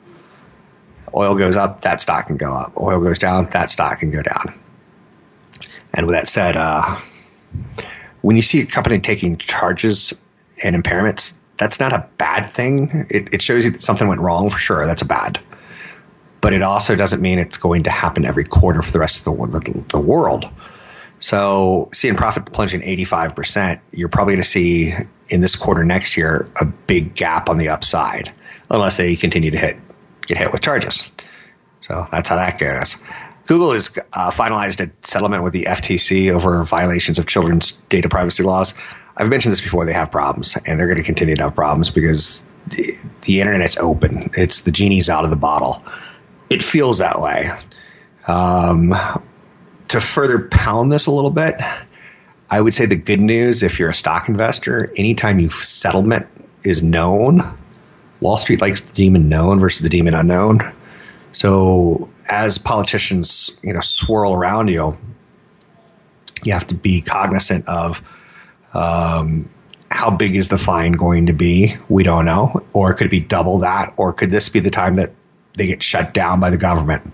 Oil 1.13 1.36
goes 1.36 1.56
up, 1.56 1.82
that 1.82 2.02
stock 2.02 2.28
can 2.28 2.38
go 2.38 2.54
up. 2.54 2.74
Oil 2.78 3.02
goes 3.02 3.19
down, 3.19 3.50
that 3.52 3.69
stock 3.69 4.00
can 4.00 4.12
go 4.12 4.21
down. 4.21 4.60
And 5.93 6.08
with 6.08 6.15
that 6.15 6.28
said, 6.28 6.56
uh, 6.56 6.97
when 8.21 8.36
you 8.36 8.41
see 8.41 8.62
a 8.62 8.65
company 8.65 9.00
taking 9.00 9.38
charges 9.38 10.13
and 10.63 10.76
impairments, 10.76 11.38
that's 11.58 11.80
not 11.80 11.93
a 11.93 12.08
bad 12.17 12.50
thing. 12.50 13.06
It, 13.10 13.34
it 13.34 13.41
shows 13.41 13.65
you 13.65 13.71
that 13.71 13.82
something 13.82 14.08
went 14.08 14.21
wrong 14.21 14.50
for 14.50 14.58
sure. 14.58 14.86
That's 14.86 15.02
a 15.02 15.06
bad. 15.06 15.39
But 16.39 16.54
it 16.54 16.63
also 16.63 16.95
doesn't 16.95 17.21
mean 17.21 17.39
it's 17.39 17.58
going 17.58 17.84
to 17.84 17.91
happen 17.91 18.26
every 18.26 18.45
quarter 18.45 18.82
for 18.82 18.91
the 18.91 19.00
rest 19.00 19.19
of 19.19 19.26
the, 19.26 19.60
the, 19.60 19.84
the 19.89 20.00
world. 20.00 20.50
So 21.19 21.89
seeing 21.93 22.15
profit 22.15 22.52
plunging 22.52 22.82
85%, 22.82 23.80
you're 23.91 24.10
probably 24.10 24.34
going 24.36 24.43
to 24.43 24.50
see 24.50 24.93
in 25.28 25.41
this 25.41 25.56
quarter 25.56 25.84
next 25.84 26.17
year 26.17 26.50
a 26.60 26.65
big 26.65 27.13
gap 27.13 27.47
on 27.47 27.60
the 27.60 27.69
upside, 27.69 28.32
unless 28.71 28.97
they 28.97 29.15
continue 29.15 29.52
to 29.52 29.58
hit 29.58 29.78
get 30.32 30.38
hit 30.38 30.52
with 30.54 30.62
charges. 30.62 31.08
So 31.82 32.08
that's 32.12 32.30
how 32.30 32.38
that 32.38 32.58
goes. 32.58 32.96
Google 33.48 33.74
has 33.74 33.98
uh, 34.13 34.32
finalized 34.32 34.80
a 34.80 34.91
settlement 35.06 35.44
with 35.44 35.52
the 35.52 35.63
FTC 35.63 36.32
over 36.32 36.63
violations 36.63 37.20
of 37.20 37.26
children's 37.28 37.72
data 37.89 38.08
privacy 38.08 38.44
laws. 38.44 38.74
I've 39.17 39.30
mentioned 39.30 39.52
this 39.52 39.62
before. 39.62 39.86
They 39.86 39.94
have 39.94 40.10
problems, 40.10 40.58
and 40.65 40.80
they're 40.80 40.88
going 40.88 41.00
to 41.00 41.04
continue 41.04 41.36
to 41.36 41.44
have 41.44 41.56
problems 41.56 41.89
because 41.89 42.41
the, 42.67 42.98
the 43.24 43.41
internet's 43.41 43.76
open. 43.78 44.30
It's 44.38 44.62
the 44.62 44.72
genie's 44.72 45.10
out 45.10 45.26
of 45.26 45.32
the 45.32 45.36
bottle. 45.36 45.84
It 46.50 46.63
feels 46.63 47.00
that 47.00 47.20
way. 47.20 47.50
Um, 48.28 48.94
to 49.89 50.00
further 50.00 50.48
pound 50.48 50.91
this 50.91 51.08
a 51.08 51.12
little 51.12 51.32
bit, 51.32 51.56
I 52.50 52.62
would 52.62 52.74
say 52.74 52.86
the 52.86 52.96
good 52.96 53.20
news 53.20 53.63
if 53.63 53.80
you're 53.80 53.89
a 53.89 53.94
stock 53.94 54.30
investor, 54.30 54.94
anytime 54.96 55.39
you 55.39 55.50
settlement 55.50 56.28
is 56.63 56.82
known, 56.82 57.58
Wall 58.22 58.38
Street 58.38 58.62
likes 58.62 58.82
the 58.82 58.94
demon 58.94 59.28
known 59.30 59.60
versus 59.60 59.82
the 59.82 59.90
demon 59.90 60.14
unknown. 60.14 60.74
So 61.34 62.10
as 62.28 62.58
politicians, 62.58 63.52
you 63.62 63.74
know, 63.74 63.82
swirl 63.82 64.34
around 64.34 64.70
you, 64.70 64.98
you 66.44 66.54
have 66.54 66.68
to 66.68 66.76
be 66.76 67.02
cognizant 67.02 67.68
of 67.68 68.02
um, 68.74 69.50
how 69.90 70.12
big 70.12 70.36
is 70.36 70.50
the 70.50 70.58
fine 70.58 70.94
going 70.94 71.26
to 71.28 71.34
be. 71.34 71.76
We 71.90 72.04
don't 72.04 72.26
know, 72.26 72.64
or 72.74 72.94
could 72.94 73.08
it 73.08 73.12
be 73.12 73.20
double 73.20 73.60
that, 73.60 73.94
or 73.98 74.14
could 74.14 74.30
this 74.30 74.50
be 74.50 74.60
the 74.60 74.72
time 74.72 74.96
that 74.96 75.12
they 75.56 75.68
get 75.68 75.84
shut 75.84 76.14
down 76.14 76.40
by 76.40 76.50
the 76.50 76.58
government? 76.58 77.12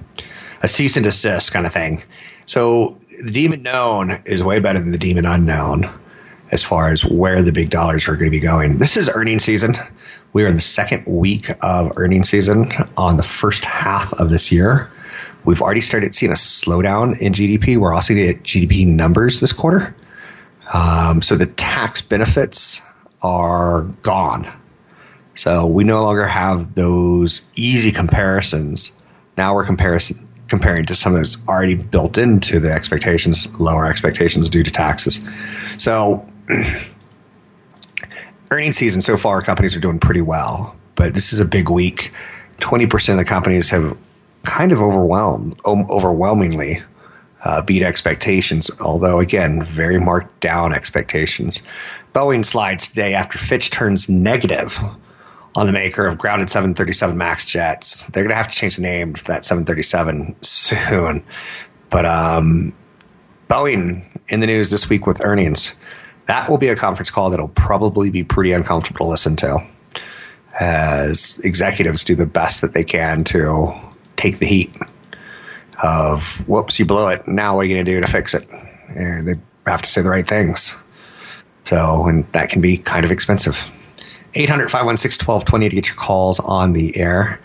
A 0.62 0.68
cease 0.68 0.98
and 0.98 1.04
desist 1.04 1.52
kind 1.52 1.66
of 1.66 1.74
thing. 1.74 2.04
So 2.46 2.98
the 3.24 3.32
demon 3.32 3.64
known 3.64 4.22
is 4.26 4.44
way 4.44 4.60
better 4.60 4.80
than 4.80 4.92
the 4.92 4.98
demon 4.98 5.26
unknown 5.26 5.90
as 6.52 6.64
far 6.64 6.92
as 6.92 7.04
where 7.04 7.42
the 7.44 7.52
big 7.52 7.70
dollars 7.70 8.08
are 8.08 8.16
going 8.16 8.26
to 8.26 8.32
be 8.32 8.40
going. 8.40 8.78
This 8.78 8.98
is 8.98 9.10
earning 9.14 9.40
season. 9.40 9.78
We 10.34 10.44
are 10.44 10.48
in 10.48 10.56
the 10.56 10.62
second 10.62 11.06
week 11.06 11.50
of 11.62 11.94
earnings 11.98 12.30
season 12.30 12.72
on 12.96 13.18
the 13.18 13.24
first 13.24 13.66
half 13.66 14.14
of 14.14 14.30
this 14.30 14.52
year. 14.52 14.92
We've 15.46 15.62
already 15.62 15.82
started 15.82 16.14
seeing 16.14 16.32
a 16.32 16.36
slowdown 16.36 17.18
in 17.20 17.34
GDP. 17.34 17.78
We're 17.78 17.94
also 17.94 18.14
going 18.14 18.28
to 18.28 18.34
get 18.34 18.44
GDP 18.44 18.86
numbers 18.86 19.40
this 19.40 19.54
quarter. 19.54 19.96
Um, 20.74 21.22
so 21.22 21.36
the 21.36 21.46
tax 21.46 22.02
benefits 22.02 22.82
are 23.22 23.84
gone. 24.04 24.52
So 25.36 25.66
we 25.66 25.84
no 25.84 26.04
longer 26.04 26.28
have 26.28 26.76
those 26.76 27.42
easy 27.56 27.92
comparisons. 27.92 28.92
Now 29.38 29.56
we're 29.56 29.66
comparison, 29.66 30.28
comparing 30.48 30.86
to 30.88 30.96
some 30.96 31.14
that's 31.14 31.38
already 31.48 31.76
built 31.76 32.18
into 32.18 32.60
the 32.60 32.72
expectations, 32.72 33.48
lower 33.60 33.86
expectations 33.86 34.50
due 34.50 34.64
to 34.64 34.72
taxes. 34.72 35.26
So 35.78 36.28
earnings 38.52 38.78
season 38.78 39.02
so 39.02 39.18
far, 39.18 39.42
companies 39.42 39.76
are 39.76 39.80
doing 39.80 40.00
pretty 40.00 40.22
well, 40.22 40.76
but 40.96 41.14
this 41.14 41.34
is 41.34 41.40
a 41.40 41.46
big 41.46 41.70
week. 41.70 42.12
20% 42.60 43.12
of 43.12 43.18
the 43.18 43.26
companies 43.26 43.70
have 43.70 43.98
kind 44.44 44.72
of 44.72 44.82
overwhelmed, 44.82 45.60
overwhelmingly 45.66 46.82
uh, 47.44 47.62
beat 47.62 47.84
expectations, 47.84 48.72
although 48.80 49.20
again, 49.20 49.64
very 49.64 50.00
marked 50.00 50.40
down 50.40 50.74
expectations. 50.74 51.62
Boeing 52.14 52.46
slides 52.46 52.88
today 52.88 53.14
after 53.14 53.38
Fitch 53.38 53.70
turns 53.70 54.10
negative 54.10 54.80
on 55.56 55.66
the 55.66 55.72
maker 55.72 56.08
of 56.08 56.18
grounded 56.18 56.50
737 56.50 57.18
MAX 57.18 57.46
jets. 57.46 58.08
They're 58.08 58.24
going 58.24 58.30
to 58.30 58.36
have 58.36 58.50
to 58.50 58.56
change 58.56 58.78
the 58.78 58.82
name 58.82 59.14
to 59.16 59.24
that 59.26 59.46
737 59.46 60.36
soon. 60.42 61.24
But 61.90 62.06
um, 62.06 62.74
Boeing 63.50 64.04
in 64.28 64.40
the 64.40 64.48
news 64.48 64.72
this 64.72 64.90
week 64.90 65.06
with 65.06 65.24
earnings 65.24 65.76
that 66.28 66.50
will 66.50 66.58
be 66.58 66.68
a 66.68 66.76
conference 66.76 67.10
call 67.10 67.32
that'll 67.32 67.48
probably 67.48 68.10
be 68.10 68.24
pretty 68.24 68.52
uncomfortable 68.52 69.08
to 69.08 69.12
listen 69.12 69.36
to 69.38 69.66
as 70.60 71.40
executives 71.40 72.04
do 72.04 72.16
the 72.16 72.26
best 72.26 72.62
that 72.62 72.74
they 72.74 72.84
can 72.84 73.24
to 73.24 73.74
take 74.16 74.40
the 74.40 74.46
heat 74.46 74.74
of 75.82 76.38
whoops, 76.48 76.80
you 76.80 76.86
blew 76.86 77.10
it. 77.10 77.28
Now 77.28 77.56
what 77.56 77.62
are 77.62 77.66
you 77.66 77.76
going 77.76 77.86
to 77.86 77.92
do 77.92 78.02
to 78.02 78.08
fix 78.08 78.34
it? 78.34 78.48
And 78.90 79.28
they 79.28 79.36
have 79.66 79.84
to 79.84 79.90
say 79.90 80.02
the 80.02 80.10
right 80.10 80.28
things. 80.28 80.76
So, 81.64 82.08
and 82.08 82.32
that 82.32 82.50
can 82.50 82.62
be 82.62 82.78
kind 82.78 83.06
of 83.06 83.12
expensive. 83.12 83.64
800 84.34 84.72
516 84.72 85.26
1220 85.26 85.70
to 85.70 85.76
get 85.76 85.88
your 85.88 85.96
calls 85.96 86.40
on 86.40 86.74
the 86.74 86.98
air. 86.98 87.40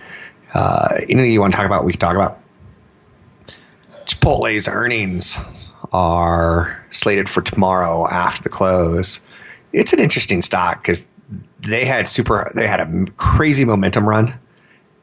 Uh, 0.55 1.01
anything 1.09 1.33
you 1.33 1.41
want 1.41 1.53
to 1.53 1.57
talk 1.57 1.67
about, 1.67 1.85
we 1.85 1.93
can 1.93 2.01
talk 2.01 2.15
about. 2.15 2.39
Chipotle's 4.07 4.69
earnings 4.69 5.37
are 5.93 6.85
slated 6.91 7.29
for 7.29 7.43
tomorrow 7.43 8.07
after 8.09 8.43
the 8.43 8.49
close. 8.49 9.21
It's 9.73 9.93
an 9.93 9.99
interesting 9.99 10.43
stock 10.43 10.83
because 10.83 11.07
they 11.61 11.85
had 11.85 12.09
super, 12.09 12.51
they 12.55 12.67
had 12.67 12.81
a 12.81 13.07
crazy 13.17 13.65
momentum 13.65 14.09
run, 14.09 14.35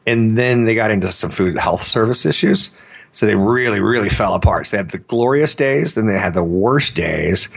and 0.06 0.36
then 0.36 0.64
they 0.64 0.74
got 0.74 0.90
into 0.90 1.12
some 1.12 1.30
food 1.30 1.58
health 1.58 1.82
service 1.82 2.26
issues. 2.26 2.70
So 3.12 3.26
they 3.26 3.34
really, 3.34 3.80
really 3.80 4.08
fell 4.08 4.34
apart. 4.34 4.66
So 4.66 4.76
they 4.76 4.78
had 4.78 4.90
the 4.90 4.98
glorious 4.98 5.54
days, 5.54 5.94
then 5.94 6.06
they 6.06 6.18
had 6.18 6.34
the 6.34 6.44
worst 6.44 6.94
days, 6.94 7.48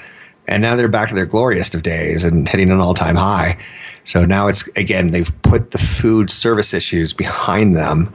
and 0.47 0.61
now 0.61 0.75
they're 0.75 0.87
back 0.87 1.09
to 1.09 1.15
their 1.15 1.25
glorious 1.25 1.73
of 1.73 1.83
days 1.83 2.23
and 2.23 2.47
hitting 2.49 2.71
an 2.71 2.79
all 2.79 2.95
time 2.95 3.15
high. 3.15 3.57
So 4.05 4.25
now 4.25 4.47
it's 4.47 4.67
again 4.75 5.07
they've 5.07 5.41
put 5.43 5.71
the 5.71 5.77
food 5.77 6.29
service 6.29 6.73
issues 6.73 7.13
behind 7.13 7.75
them 7.75 8.13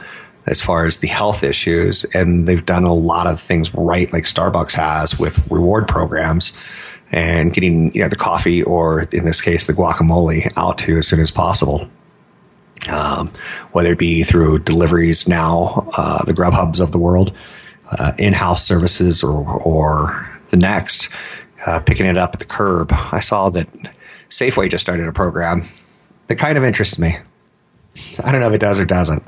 as 0.48 0.60
far 0.60 0.86
as 0.86 0.98
the 0.98 1.08
health 1.08 1.42
issues, 1.42 2.04
and 2.04 2.48
they've 2.48 2.64
done 2.64 2.84
a 2.84 2.94
lot 2.94 3.26
of 3.26 3.40
things 3.40 3.74
right, 3.74 4.12
like 4.12 4.24
Starbucks 4.24 4.72
has 4.74 5.18
with 5.18 5.50
reward 5.50 5.86
programs 5.88 6.52
and 7.10 7.52
getting 7.52 7.94
you 7.94 8.02
know 8.02 8.08
the 8.08 8.16
coffee 8.16 8.62
or 8.62 9.00
in 9.00 9.24
this 9.24 9.40
case 9.40 9.66
the 9.66 9.72
guacamole 9.72 10.50
out 10.56 10.78
to 10.78 10.98
as 10.98 11.08
soon 11.08 11.20
as 11.20 11.30
possible. 11.30 11.88
Um, 12.88 13.32
whether 13.72 13.92
it 13.92 13.98
be 13.98 14.22
through 14.22 14.60
deliveries 14.60 15.28
now, 15.28 15.88
uh, 15.96 16.24
the 16.24 16.32
Grubhubs 16.32 16.80
of 16.80 16.92
the 16.92 16.98
world, 16.98 17.36
uh, 17.90 18.12
in-house 18.18 18.64
services, 18.64 19.22
or 19.22 19.44
or 19.62 20.30
the 20.48 20.56
next, 20.56 21.10
uh, 21.66 21.80
picking 21.80 22.06
it 22.06 22.16
up 22.16 22.34
at 22.34 22.38
the 22.38 22.46
curb. 22.46 22.92
I 22.92 23.20
saw 23.20 23.50
that 23.50 23.68
Safeway 24.30 24.70
just 24.70 24.84
started 24.84 25.08
a 25.08 25.12
program 25.12 25.68
that 26.28 26.36
kind 26.36 26.56
of 26.56 26.64
interests 26.64 26.98
me. 26.98 27.18
I 28.22 28.32
don't 28.32 28.40
know 28.40 28.48
if 28.48 28.54
it 28.54 28.60
does 28.60 28.78
or 28.78 28.84
doesn't. 28.84 29.24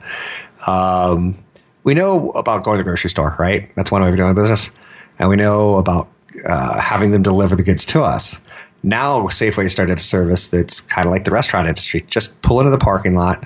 Um, 0.67 1.39
we 1.83 1.95
know 1.95 2.31
about 2.31 2.65
going 2.65 2.79
to 2.79 2.85
the 2.85 2.89
grocery 2.89 3.11
store, 3.11 3.35
right? 3.39 3.75
That's 3.75 3.91
one 3.91 4.03
way 4.03 4.11
of 4.11 4.17
doing 4.17 4.35
business. 4.35 4.71
And 5.19 5.29
we 5.29 5.37
know 5.37 5.77
about 5.77 6.09
uh, 6.45 6.81
having 6.81 7.11
them 7.11 7.23
deliver 7.23 7.57
the 7.57 7.63
goods 7.63 7.87
to 7.87 8.03
us. 8.03 8.39
Now, 8.83 9.27
Safeway 9.29 9.71
started 9.71 9.99
a 9.99 10.01
service 10.01 10.49
that's 10.49 10.81
kind 10.81 11.07
of 11.07 11.13
like 11.13 11.25
the 11.25 11.31
restaurant 11.31 11.69
industry. 11.69 12.05
Just 12.09 12.41
pull 12.41 12.61
into 12.61 12.71
the 12.71 12.79
parking 12.79 13.15
lot, 13.15 13.45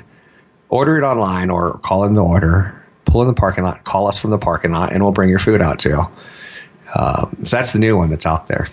order 0.69 0.99
it 0.99 1.05
online, 1.05 1.51
or 1.51 1.79
call 1.79 2.05
in 2.05 2.15
the 2.15 2.23
order, 2.23 2.85
pull 3.05 3.23
in 3.23 3.29
the 3.29 3.35
parking 3.35 3.65
lot, 3.65 3.85
call 3.85 4.07
us 4.07 4.19
from 4.19 4.31
the 4.31 4.39
parking 4.39 4.71
lot, 4.73 4.93
and 4.93 5.03
we'll 5.03 5.13
bring 5.13 5.31
your 5.31 5.41
food 5.41 5.61
out 5.61 5.81
to 5.81 5.89
you. 5.89 6.09
Um, 6.95 7.39
so 7.45 7.57
that's 7.57 7.73
the 7.73 7.81
new 7.81 7.97
one 7.97 8.11
that's 8.11 8.27
out 8.27 8.47
there. 8.47 8.69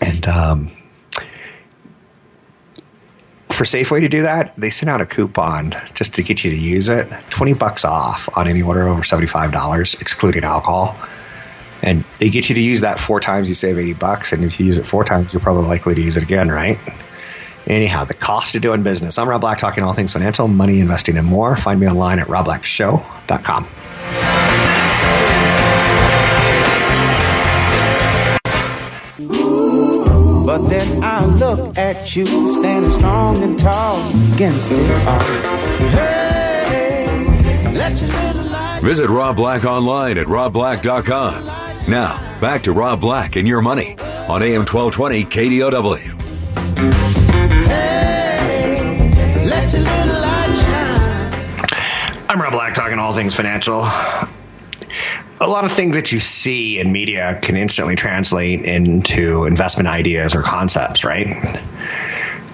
And 0.00 0.26
um, 0.28 0.70
for 3.58 3.64
Safeway 3.64 4.00
to 4.02 4.08
do 4.08 4.22
that, 4.22 4.54
they 4.56 4.70
sent 4.70 4.88
out 4.88 5.00
a 5.00 5.06
coupon 5.06 5.74
just 5.94 6.14
to 6.14 6.22
get 6.22 6.44
you 6.44 6.52
to 6.52 6.56
use 6.56 6.88
it. 6.88 7.08
20 7.30 7.54
bucks 7.54 7.84
off 7.84 8.28
on 8.36 8.46
any 8.46 8.62
order 8.62 8.86
over 8.86 9.02
$75, 9.02 10.00
excluding 10.00 10.44
alcohol. 10.44 10.96
And 11.82 12.04
they 12.20 12.30
get 12.30 12.48
you 12.48 12.54
to 12.54 12.60
use 12.60 12.82
that 12.82 13.00
four 13.00 13.18
times, 13.18 13.48
you 13.48 13.56
save 13.56 13.76
80 13.76 13.94
bucks. 13.94 14.32
And 14.32 14.44
if 14.44 14.60
you 14.60 14.66
use 14.66 14.78
it 14.78 14.86
four 14.86 15.04
times, 15.04 15.32
you're 15.32 15.40
probably 15.40 15.66
likely 15.66 15.96
to 15.96 16.00
use 16.00 16.16
it 16.16 16.22
again, 16.22 16.48
right? 16.48 16.78
Anyhow, 17.66 18.04
the 18.04 18.14
cost 18.14 18.54
of 18.54 18.62
doing 18.62 18.84
business. 18.84 19.18
I'm 19.18 19.28
Rob 19.28 19.40
Black, 19.40 19.58
talking 19.58 19.82
all 19.82 19.92
things 19.92 20.12
financial, 20.12 20.46
money, 20.46 20.78
investing, 20.78 21.18
and 21.18 21.26
more. 21.26 21.56
Find 21.56 21.80
me 21.80 21.88
online 21.88 22.20
at 22.20 22.28
robblackshow.com. 22.28 23.66
But 30.58 30.70
then 30.70 31.04
I 31.04 31.24
look 31.24 31.78
at 31.78 32.16
you 32.16 32.26
standing 32.26 32.90
strong 32.90 33.42
and 33.44 33.56
tall 33.56 34.00
against 34.34 34.72
it 34.72 35.06
all. 35.06 35.18
Hey, 35.88 37.16
let 37.74 38.00
your 38.00 38.10
little 38.10 38.42
light 38.50 38.80
Visit 38.82 39.08
Rob 39.08 39.36
Black 39.36 39.64
online 39.64 40.18
at 40.18 40.26
robblack.com. 40.26 41.44
Now, 41.88 42.40
back 42.40 42.62
to 42.62 42.72
Rob 42.72 43.00
Black 43.00 43.36
and 43.36 43.46
your 43.46 43.62
money 43.62 43.96
on 44.28 44.42
AM 44.42 44.66
1220 44.66 45.24
KDOW. 45.26 45.96
Hey, 47.68 49.46
let 49.46 49.72
your 49.72 49.82
little 49.82 50.20
light 50.20 50.56
shine. 51.62 52.26
I'm 52.28 52.40
Rob 52.42 52.52
Black, 52.52 52.74
talking 52.74 52.98
all 52.98 53.12
things 53.12 53.36
financial. 53.36 53.88
A 55.40 55.46
lot 55.46 55.64
of 55.64 55.72
things 55.72 55.96
that 55.96 56.10
you 56.10 56.18
see 56.18 56.80
in 56.80 56.90
media 56.90 57.38
can 57.40 57.56
instantly 57.56 57.94
translate 57.94 58.62
into 58.64 59.44
investment 59.44 59.88
ideas 59.88 60.34
or 60.34 60.42
concepts, 60.42 61.04
right? 61.04 61.62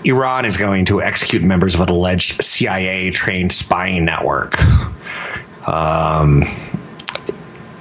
Iran 0.05 0.45
is 0.45 0.59
going 0.59 0.85
to 0.87 1.01
execute 1.01 1.43
members 1.43 1.75
of 1.75 1.81
an 1.81 1.89
alleged 1.89 2.43
CIA 2.43 3.11
trained 3.11 3.53
spying 3.53 4.05
network. 4.05 4.61
Um, 5.67 6.45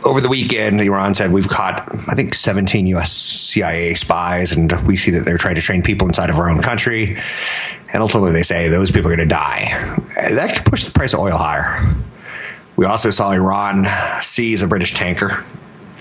over 0.06 0.22
the 0.22 0.30
weekend, 0.30 0.80
Iran 0.82 1.16
said 1.16 1.32
we've 1.32 1.48
caught, 1.48 1.90
I 2.08 2.16
think, 2.16 2.34
17 2.34 2.88
U.S. 2.88 3.12
CIA 3.12 3.96
spies, 3.96 4.54
and 4.54 4.86
we 4.88 4.96
see 4.96 5.12
that 5.12 5.26
they're 5.26 5.38
trying 5.38 5.56
to 5.56 5.62
train 5.62 5.84
people 5.84 6.08
inside 6.08 6.30
of 6.30 6.38
our 6.38 6.50
own 6.50 6.62
country. 6.62 7.22
And 7.92 8.02
ultimately, 8.02 8.32
they 8.32 8.44
say 8.44 8.70
those 8.70 8.92
people 8.92 9.12
are 9.12 9.16
going 9.16 9.28
to 9.28 9.34
die. 9.34 9.98
That 10.16 10.56
could 10.56 10.66
push 10.66 10.86
the 10.86 10.92
price 10.92 11.14
of 11.14 11.20
oil 11.20 11.38
higher. 11.38 11.96
We 12.76 12.86
also 12.86 13.12
saw 13.12 13.32
Iran 13.32 13.88
seize 14.22 14.64
a 14.64 14.68
British 14.68 14.94
tanker, 14.94 15.44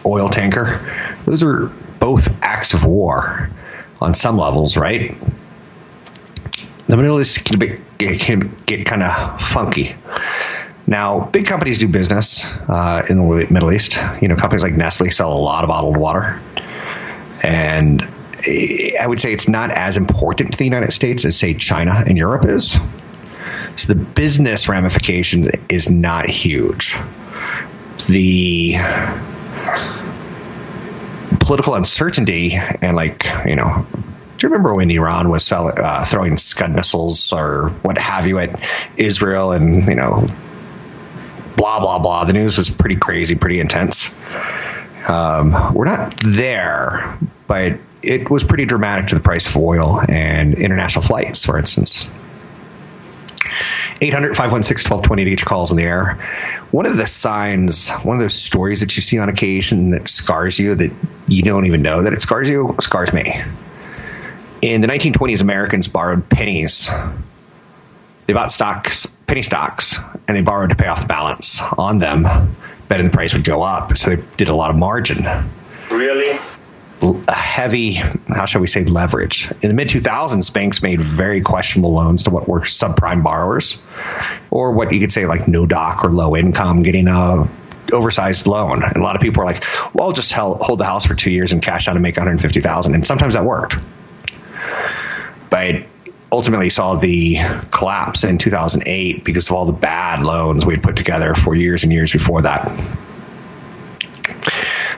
oil 0.07 0.31
tanker. 0.31 0.81
Those 1.27 1.43
are 1.43 1.67
both 1.99 2.35
acts 2.43 2.75
of 2.75 2.85
war 2.85 3.51
on 4.01 4.15
some 4.15 4.39
levels, 4.39 4.77
right? 4.77 5.15
The 6.89 6.97
Middle 6.97 7.21
East 7.21 7.45
can, 7.45 7.59
be, 7.59 7.79
can 7.99 8.57
get 8.67 8.87
kind 8.87 9.03
of 9.03 9.41
funky. 9.41 9.95
Now, 10.87 11.27
big 11.27 11.47
companies 11.47 11.79
do 11.79 11.89
business 11.89 12.45
uh, 12.45 13.05
in 13.09 13.19
the 13.19 13.47
Middle 13.51 13.73
East. 13.73 13.97
You 14.21 14.29
know, 14.29 14.37
companies 14.37 14.63
like 14.63 14.75
Nestle 14.75 15.11
sell 15.11 15.33
a 15.33 15.39
lot 15.39 15.65
of 15.65 15.69
bottled 15.69 15.97
water. 15.97 16.41
And 17.43 18.03
I 19.01 19.07
would 19.07 19.21
say 19.21 19.33
it's 19.33 19.49
not 19.49 19.71
as 19.71 19.97
important 19.97 20.53
to 20.53 20.59
the 20.59 20.65
United 20.65 20.93
States 20.93 21.25
as, 21.25 21.39
say, 21.39 21.55
China 21.55 22.03
and 22.07 22.19
Europe 22.19 22.45
is. 22.47 22.77
So 23.77 23.95
the 23.95 23.95
business 23.95 24.69
ramifications 24.69 25.49
is 25.69 25.91
not 25.91 26.29
huge. 26.29 26.97
The 28.09 28.77
political 31.41 31.75
uncertainty 31.75 32.55
and 32.55 32.97
like 32.97 33.27
you 33.45 33.57
know 33.57 33.87
do 34.39 34.47
you 34.47 34.49
remember 34.49 34.75
when 34.75 34.91
Iran 34.91 35.29
was 35.29 35.45
sell, 35.45 35.73
uh, 35.77 36.05
throwing 36.05 36.37
Scud 36.37 36.75
missiles 36.75 37.33
or 37.33 37.69
what 37.83 37.99
have 37.99 38.27
you 38.27 38.39
at 38.39 38.61
Israel 38.97 39.53
and 39.53 39.87
you 39.87 39.95
know 39.95 40.29
blah 41.57 41.81
blah 41.81 41.99
blah. 41.99 42.25
The 42.25 42.33
news 42.33 42.59
was 42.59 42.71
pretty 42.71 42.97
crazy 42.97 43.35
pretty 43.35 43.61
intense. 43.61 44.15
Um, 45.07 45.75
we're 45.75 45.85
not 45.85 46.15
there 46.25 47.19
but 47.47 47.79
it 48.03 48.31
was 48.31 48.43
pretty 48.45 48.65
dramatic 48.65 49.09
to 49.09 49.15
the 49.15 49.21
price 49.21 49.47
of 49.47 49.57
oil 49.57 50.01
and 50.09 50.55
international 50.55 51.05
flights 51.05 51.45
for 51.45 51.59
instance 51.59 52.09
800 54.01 54.37
516 54.37 54.91
1220 54.91 55.25
to 55.25 55.31
get 55.31 55.41
your 55.41 55.47
calls 55.47 55.71
in 55.71 55.77
the 55.77 55.85
air. 55.85 56.15
One 56.71 56.87
of 56.87 56.97
the 56.97 57.07
signs, 57.07 57.91
one 57.91 58.17
of 58.17 58.23
those 58.23 58.35
stories 58.35 58.81
that 58.81 58.97
you 58.97 59.03
see 59.03 59.19
on 59.19 59.29
occasion 59.29 59.91
that 59.91 60.09
scars 60.09 60.59
you 60.59 60.75
that 60.75 60.91
you 61.29 61.43
don't 61.43 61.67
even 61.67 61.83
know 61.83 62.03
that 62.03 62.13
it 62.13 62.23
scars 62.23 62.49
you, 62.49 62.75
scars 62.81 63.13
me. 63.13 63.43
In 64.63 64.81
the 64.81 64.89
1920s, 64.89 65.41
Americans 65.41 65.89
borrowed 65.89 66.29
pennies. 66.29 66.89
They 68.27 68.33
bought 68.33 68.53
stocks, 68.53 69.07
penny 69.07 69.43
stocks, 69.43 69.99
and 70.29 70.37
they 70.37 70.43
borrowed 70.43 70.71
to 70.71 70.77
pay 70.77 70.87
off 70.87 71.03
the 71.03 71.09
balance 71.09 71.61
on 71.77 71.99
them, 71.99 72.57
betting 72.89 73.07
the 73.07 73.13
price 73.13 73.35
would 73.35 73.45
go 73.45 73.63
up. 73.63 73.97
So 73.97 74.15
they 74.15 74.23
did 74.37 74.49
a 74.49 74.55
lot 74.55 74.71
of 74.71 74.77
margin 74.77 75.27
Really? 75.93 76.39
Heavy, 77.29 77.93
how 78.29 78.47
shall 78.47 78.61
we 78.61 78.67
say, 78.67 78.85
leverage. 78.85 79.51
In 79.63 79.69
the 79.69 79.75
mid 79.75 79.89
2000s, 79.89 80.53
banks 80.53 80.83
made 80.83 81.01
very 81.01 81.41
questionable 81.41 81.93
loans 81.93 82.25
to 82.25 82.31
what 82.31 82.49
were 82.49 82.61
subprime 82.61 83.23
borrowers, 83.23 83.83
or 84.51 84.73
what 84.73 84.93
you 84.93 85.01
could 85.01 85.13
say 85.13 85.27
like 85.27 85.49
no 85.49 85.67
doc 85.67 86.05
or 86.05 86.11
low 86.11 86.37
income 86.37 86.83
getting 86.83 87.09
a 87.09 87.49
oversized 87.93 88.47
loan. 88.47 88.83
And 88.83 88.97
a 88.97 89.03
lot 89.03 89.17
of 89.17 89.23
people 89.23 89.41
were 89.41 89.45
like, 89.45 89.65
"Well, 89.93 90.09
I'll 90.09 90.13
just 90.13 90.33
hold 90.33 90.79
the 90.79 90.85
house 90.85 91.05
for 91.05 91.15
two 91.15 91.31
years 91.31 91.53
and 91.53 91.61
cash 91.61 91.89
out 91.89 91.97
and 91.97 92.03
make 92.03 92.17
150,000." 92.17 92.95
And 92.95 93.07
sometimes 93.07 93.35
that 93.35 93.45
worked, 93.45 93.77
but 95.51 95.83
ultimately 96.31 96.71
saw 96.71 96.95
the 96.95 97.39
collapse 97.71 98.25
in 98.25 98.39
2008 98.39 99.25
because 99.25 99.51
of 99.51 99.57
all 99.57 99.67
the 99.67 99.73
bad 99.73 100.23
loans 100.23 100.65
we 100.65 100.75
had 100.75 100.83
put 100.83 100.97
together 100.97 101.35
for 101.35 101.55
years 101.55 101.83
and 101.83 101.93
years 101.93 102.11
before 102.11 102.43
that. 102.43 102.71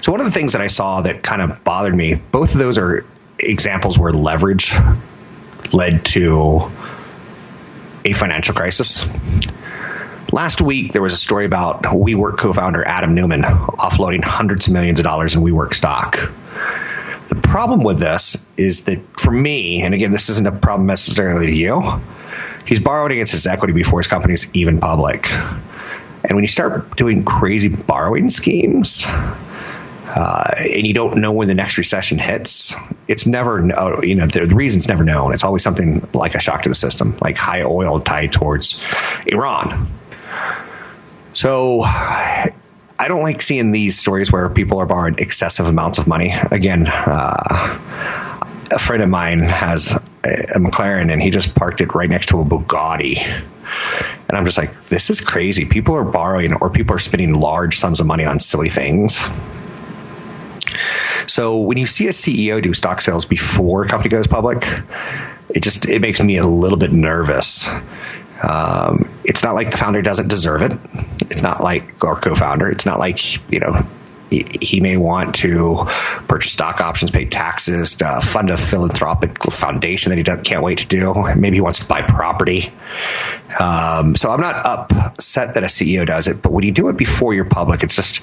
So 0.05 0.13
one 0.13 0.21
of 0.21 0.27
the 0.27 0.33
things 0.33 0.53
that 0.53 0.61
I 0.61 0.67
saw 0.67 1.01
that 1.01 1.23
kind 1.23 1.41
of 1.41 1.65
bothered 1.65 1.95
me, 1.95 2.17
both 2.31 2.53
of 2.53 2.59
those 2.59 2.77
are 2.77 3.07
examples 3.39 3.99
where 3.99 4.13
leverage 4.13 4.71
led 5.73 6.05
to 6.05 6.71
a 8.05 8.13
financial 8.13 8.55
crisis. 8.55 9.09
Last 10.31 10.61
week, 10.61 10.93
there 10.93 11.01
was 11.01 11.15
a 11.15 11.17
story 11.17 11.47
about 11.47 11.85
WeWork 11.85 12.37
co-founder 12.37 12.87
Adam 12.87 13.15
Neumann 13.15 13.45
offloading 13.45 14.23
hundreds 14.23 14.67
of 14.67 14.75
millions 14.75 15.01
of 15.01 15.05
dollars 15.05 15.37
in 15.37 15.41
WeWork 15.41 15.73
stock. 15.73 16.19
The 17.31 17.37
problem 17.37 17.83
with 17.83 17.99
this 17.99 18.45
is 18.59 18.83
that 18.83 19.01
for 19.19 19.31
me, 19.31 19.81
and 19.85 19.95
again, 19.95 20.11
this 20.11 20.29
isn't 20.29 20.47
a 20.47 20.53
problem 20.53 20.87
necessarily 20.87 21.47
to 21.47 21.55
you, 21.55 22.03
he's 22.67 22.79
borrowed 22.79 23.11
against 23.11 23.33
his 23.33 23.47
equity 23.47 23.73
before 23.73 24.01
his 24.01 24.09
company 24.09 24.35
is 24.35 24.55
even 24.55 24.81
public. 24.81 25.33
And 25.33 26.33
when 26.35 26.45
you 26.45 26.49
start 26.49 26.95
doing 26.95 27.25
crazy 27.25 27.71
borrowing 27.71 28.29
schemes, 28.29 29.07
uh, 30.15 30.55
and 30.59 30.87
you 30.87 30.95
don't 30.95 31.17
know 31.17 31.33
when 31.33 31.49
the 31.49 31.55
next 31.55 31.77
recession 31.77 32.19
hits, 32.19 32.75
it's 33.09 33.27
never, 33.27 33.61
uh, 33.73 34.01
you 34.03 34.15
know, 34.15 34.27
the, 34.27 34.47
reason's 34.47 34.89
never 34.89 35.03
known. 35.03 35.35
It's 35.35 35.45
always 35.45 35.63
something 35.63 36.07
like 36.13 36.35
a 36.35 36.41
shock 36.41 36.63
to 36.63 36.69
the 36.69 36.75
system, 36.75 37.17
like 37.21 37.37
high 37.37 37.63
oil 37.63 38.01
tied 38.01 38.33
towards 38.33 38.81
Iran. 39.27 39.89
So 41.33 41.83
I 41.83 42.51
I 42.99 43.09
don't 43.09 43.23
like 43.23 43.43
seeing 43.43 43.73
these 43.73 43.99
stories 43.99 44.31
where 44.31 44.49
people 44.49 44.79
are 44.79 44.87
borrowing 44.87 45.17
excessive 45.19 45.67
amounts 45.67 45.99
of 45.99 46.07
money. 46.07 46.33
Again, 46.33 46.87
uh, 46.87 47.79
a 48.71 48.79
friend 48.79 49.03
of 49.03 49.09
mine 49.09 49.41
has 49.41 49.93
a 49.93 50.59
McLaren 50.59 51.13
and 51.13 51.21
he 51.21 51.31
just 51.31 51.55
parked 51.55 51.81
it 51.81 51.95
right 51.95 52.09
next 52.09 52.29
to 52.29 52.39
a 52.39 52.45
Bugatti. 52.45 53.19
And 54.29 54.39
I'm 54.39 54.45
just 54.45 54.57
like, 54.57 54.75
this 54.83 55.11
is 55.11 55.21
crazy. 55.21 55.65
People 55.65 55.97
are 55.97 56.05
borrowing 56.05 56.55
or 56.55 56.71
people 56.71 56.95
are 56.95 57.01
spending 57.01 57.35
large 57.35 57.79
sums 57.79 58.01
of 58.01 58.07
money 58.07 58.25
on 58.25 58.39
silly 58.39 58.69
things. 58.69 59.27
So 61.27 61.61
when 61.61 61.79
you 61.79 61.87
see 61.87 62.07
a 62.07 62.13
CEO 62.13 62.63
do 62.63 62.75
stock 62.75 63.01
sales 63.01 63.25
before 63.25 63.85
a 63.85 63.89
company 63.89 64.11
goes 64.11 64.27
public, 64.27 64.65
it 65.49 65.63
just 65.63 65.89
it 65.89 66.01
makes 66.01 66.21
me 66.21 66.37
a 66.37 66.47
little 66.47 66.79
bit 66.79 66.93
nervous. 66.93 67.69
Um, 68.43 69.09
it's 69.25 69.43
not 69.43 69.55
like 69.55 69.71
the 69.71 69.77
founder 69.77 70.03
doesn't 70.03 70.29
deserve 70.29 70.63
it. 70.63 70.79
It's 71.31 71.43
not 71.43 71.63
like 71.63 72.03
our 72.05 72.21
co-founder. 72.21 72.69
It's 72.71 72.87
not 72.87 72.99
like 72.99 73.53
you 73.53 73.61
know 73.61 73.87
he, 74.31 74.45
he 74.61 74.81
may 74.81 74.97
want 74.97 75.37
to 75.37 75.85
purchase 76.29 76.53
stock 76.53 76.81
options, 76.81 77.11
pay 77.11 77.25
taxes, 77.27 78.01
uh, 78.03 78.21
fund 78.21 78.51
a 78.51 78.57
philanthropic 78.57 79.43
foundation 79.45 80.11
that 80.11 80.19
he 80.19 80.43
can't 80.43 80.63
wait 80.63 80.79
to 80.79 80.87
do. 80.87 81.15
Maybe 81.37 81.57
he 81.57 81.61
wants 81.61 81.81
to 81.81 81.87
buy 81.87 82.03
property. 82.03 82.73
Um, 83.61 84.17
so 84.17 84.31
I'm 84.31 84.41
not 84.41 84.67
upset 84.67 85.55
that 85.55 85.63
a 85.63 85.67
CEO 85.67 86.07
does 86.07 86.29
it, 86.29 86.43
but 86.43 86.53
when 86.53 86.65
you 86.65 86.73
do 86.73 86.89
it 86.89 86.97
before 86.97 87.35
you're 87.35 87.45
public, 87.45 87.83
it's 87.83 87.95
just 87.95 88.23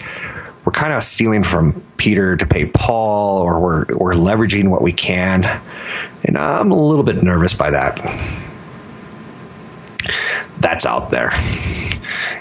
we're 0.66 0.72
kind 0.72 0.93
of 0.93 1.03
stealing 1.03 1.43
from 1.43 1.82
Peter 1.97 2.38
to 2.38 2.45
pay 2.45 2.66
Paul, 2.66 3.41
or 3.41 3.59
we're 3.59 3.86
we're 3.97 4.14
leveraging 4.14 4.70
what 4.70 4.82
we 4.82 4.93
can, 4.93 5.43
and 6.24 6.38
I'm 6.38 6.72
a 6.72 6.76
little 6.76 7.03
bit 7.03 7.24
nervous 7.24 7.53
by 7.53 7.72
that. 7.72 7.97
That's 10.59 10.86
out 10.86 11.09
there. 11.09 11.32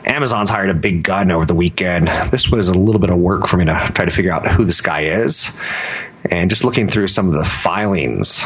Amazon's 0.04 0.50
hired 0.50 0.70
a 0.70 0.74
big 0.74 1.02
gun 1.02 1.30
over 1.30 1.46
the 1.46 1.54
weekend. 1.54 2.08
This 2.30 2.50
was 2.50 2.68
a 2.68 2.74
little 2.74 3.00
bit 3.00 3.10
of 3.10 3.16
work 3.16 3.46
for 3.46 3.56
me 3.56 3.64
to 3.66 3.90
try 3.94 4.04
to 4.04 4.10
figure 4.10 4.32
out 4.32 4.46
who 4.46 4.64
this 4.64 4.82
guy 4.82 5.02
is, 5.02 5.58
and 6.30 6.50
just 6.50 6.64
looking 6.64 6.88
through 6.88 7.08
some 7.08 7.28
of 7.28 7.34
the 7.34 7.44
filings 7.44 8.44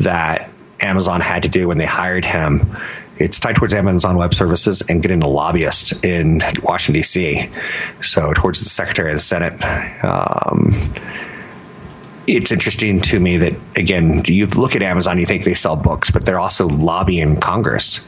that 0.00 0.50
Amazon 0.80 1.20
had 1.20 1.44
to 1.44 1.48
do 1.48 1.68
when 1.68 1.78
they 1.78 1.86
hired 1.86 2.24
him 2.24 2.76
it's 3.22 3.38
tied 3.38 3.56
towards 3.56 3.72
Amazon 3.72 4.16
Web 4.16 4.34
Services 4.34 4.82
and 4.82 5.00
getting 5.00 5.22
a 5.22 5.28
lobbyist 5.28 6.04
in 6.04 6.42
Washington 6.62 7.00
D.C. 7.00 7.50
So 8.02 8.32
towards 8.32 8.60
the 8.60 8.68
Secretary 8.68 9.10
of 9.10 9.16
the 9.16 9.20
Senate. 9.20 9.62
Um, 10.04 10.72
it's 12.26 12.52
interesting 12.52 13.00
to 13.00 13.18
me 13.18 13.38
that 13.38 13.54
again, 13.76 14.22
you 14.26 14.46
look 14.46 14.76
at 14.76 14.82
Amazon, 14.82 15.18
you 15.18 15.26
think 15.26 15.44
they 15.44 15.54
sell 15.54 15.76
books, 15.76 16.10
but 16.10 16.24
they're 16.24 16.38
also 16.38 16.68
lobbying 16.68 17.40
Congress 17.40 18.06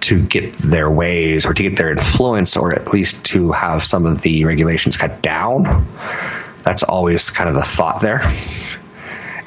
to 0.00 0.22
get 0.22 0.54
their 0.54 0.90
ways 0.90 1.44
or 1.44 1.54
to 1.54 1.62
get 1.62 1.76
their 1.76 1.90
influence 1.90 2.56
or 2.56 2.72
at 2.72 2.92
least 2.92 3.24
to 3.26 3.52
have 3.52 3.82
some 3.82 4.06
of 4.06 4.22
the 4.22 4.44
regulations 4.44 4.96
cut 4.96 5.22
down. 5.22 5.86
That's 6.62 6.82
always 6.82 7.30
kind 7.30 7.48
of 7.48 7.54
the 7.54 7.62
thought 7.62 8.00
there 8.00 8.22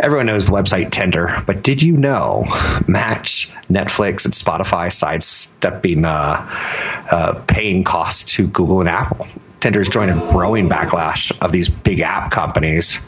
everyone 0.01 0.25
knows 0.25 0.47
the 0.47 0.51
website 0.51 0.91
Tinder, 0.91 1.41
but 1.45 1.63
did 1.63 1.81
you 1.81 1.95
know 1.95 2.43
Match, 2.87 3.51
Netflix, 3.69 4.25
and 4.25 4.33
Spotify 4.33 4.91
sidestepping 4.91 6.03
uh, 6.03 7.05
uh, 7.11 7.41
paying 7.47 7.83
costs 7.83 8.35
to 8.35 8.47
Google 8.47 8.79
and 8.79 8.89
Apple? 8.89 9.27
Tinder 9.59 9.79
is 9.79 9.89
joining 9.89 10.17
a 10.17 10.31
growing 10.31 10.67
backlash 10.67 11.31
of 11.39 11.51
these 11.51 11.69
big 11.69 11.99
app 11.99 12.31
companies 12.31 12.99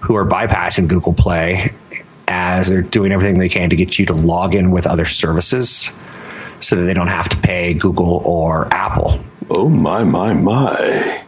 who 0.00 0.16
are 0.16 0.24
bypassing 0.24 0.88
Google 0.88 1.12
Play 1.12 1.70
as 2.26 2.68
they're 2.68 2.82
doing 2.82 3.12
everything 3.12 3.38
they 3.38 3.50
can 3.50 3.70
to 3.70 3.76
get 3.76 3.98
you 3.98 4.06
to 4.06 4.14
log 4.14 4.54
in 4.54 4.70
with 4.70 4.86
other 4.86 5.04
services 5.04 5.92
so 6.60 6.76
that 6.76 6.82
they 6.84 6.94
don't 6.94 7.08
have 7.08 7.28
to 7.28 7.36
pay 7.36 7.74
Google 7.74 8.22
or 8.24 8.72
Apple. 8.72 9.20
Oh, 9.50 9.68
my, 9.68 10.02
my, 10.02 10.32
my. 10.32 11.22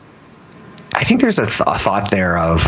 I 0.94 1.04
think 1.04 1.20
there's 1.20 1.38
a, 1.38 1.46
th- 1.46 1.62
a 1.66 1.78
thought 1.78 2.10
there 2.10 2.38
of 2.38 2.66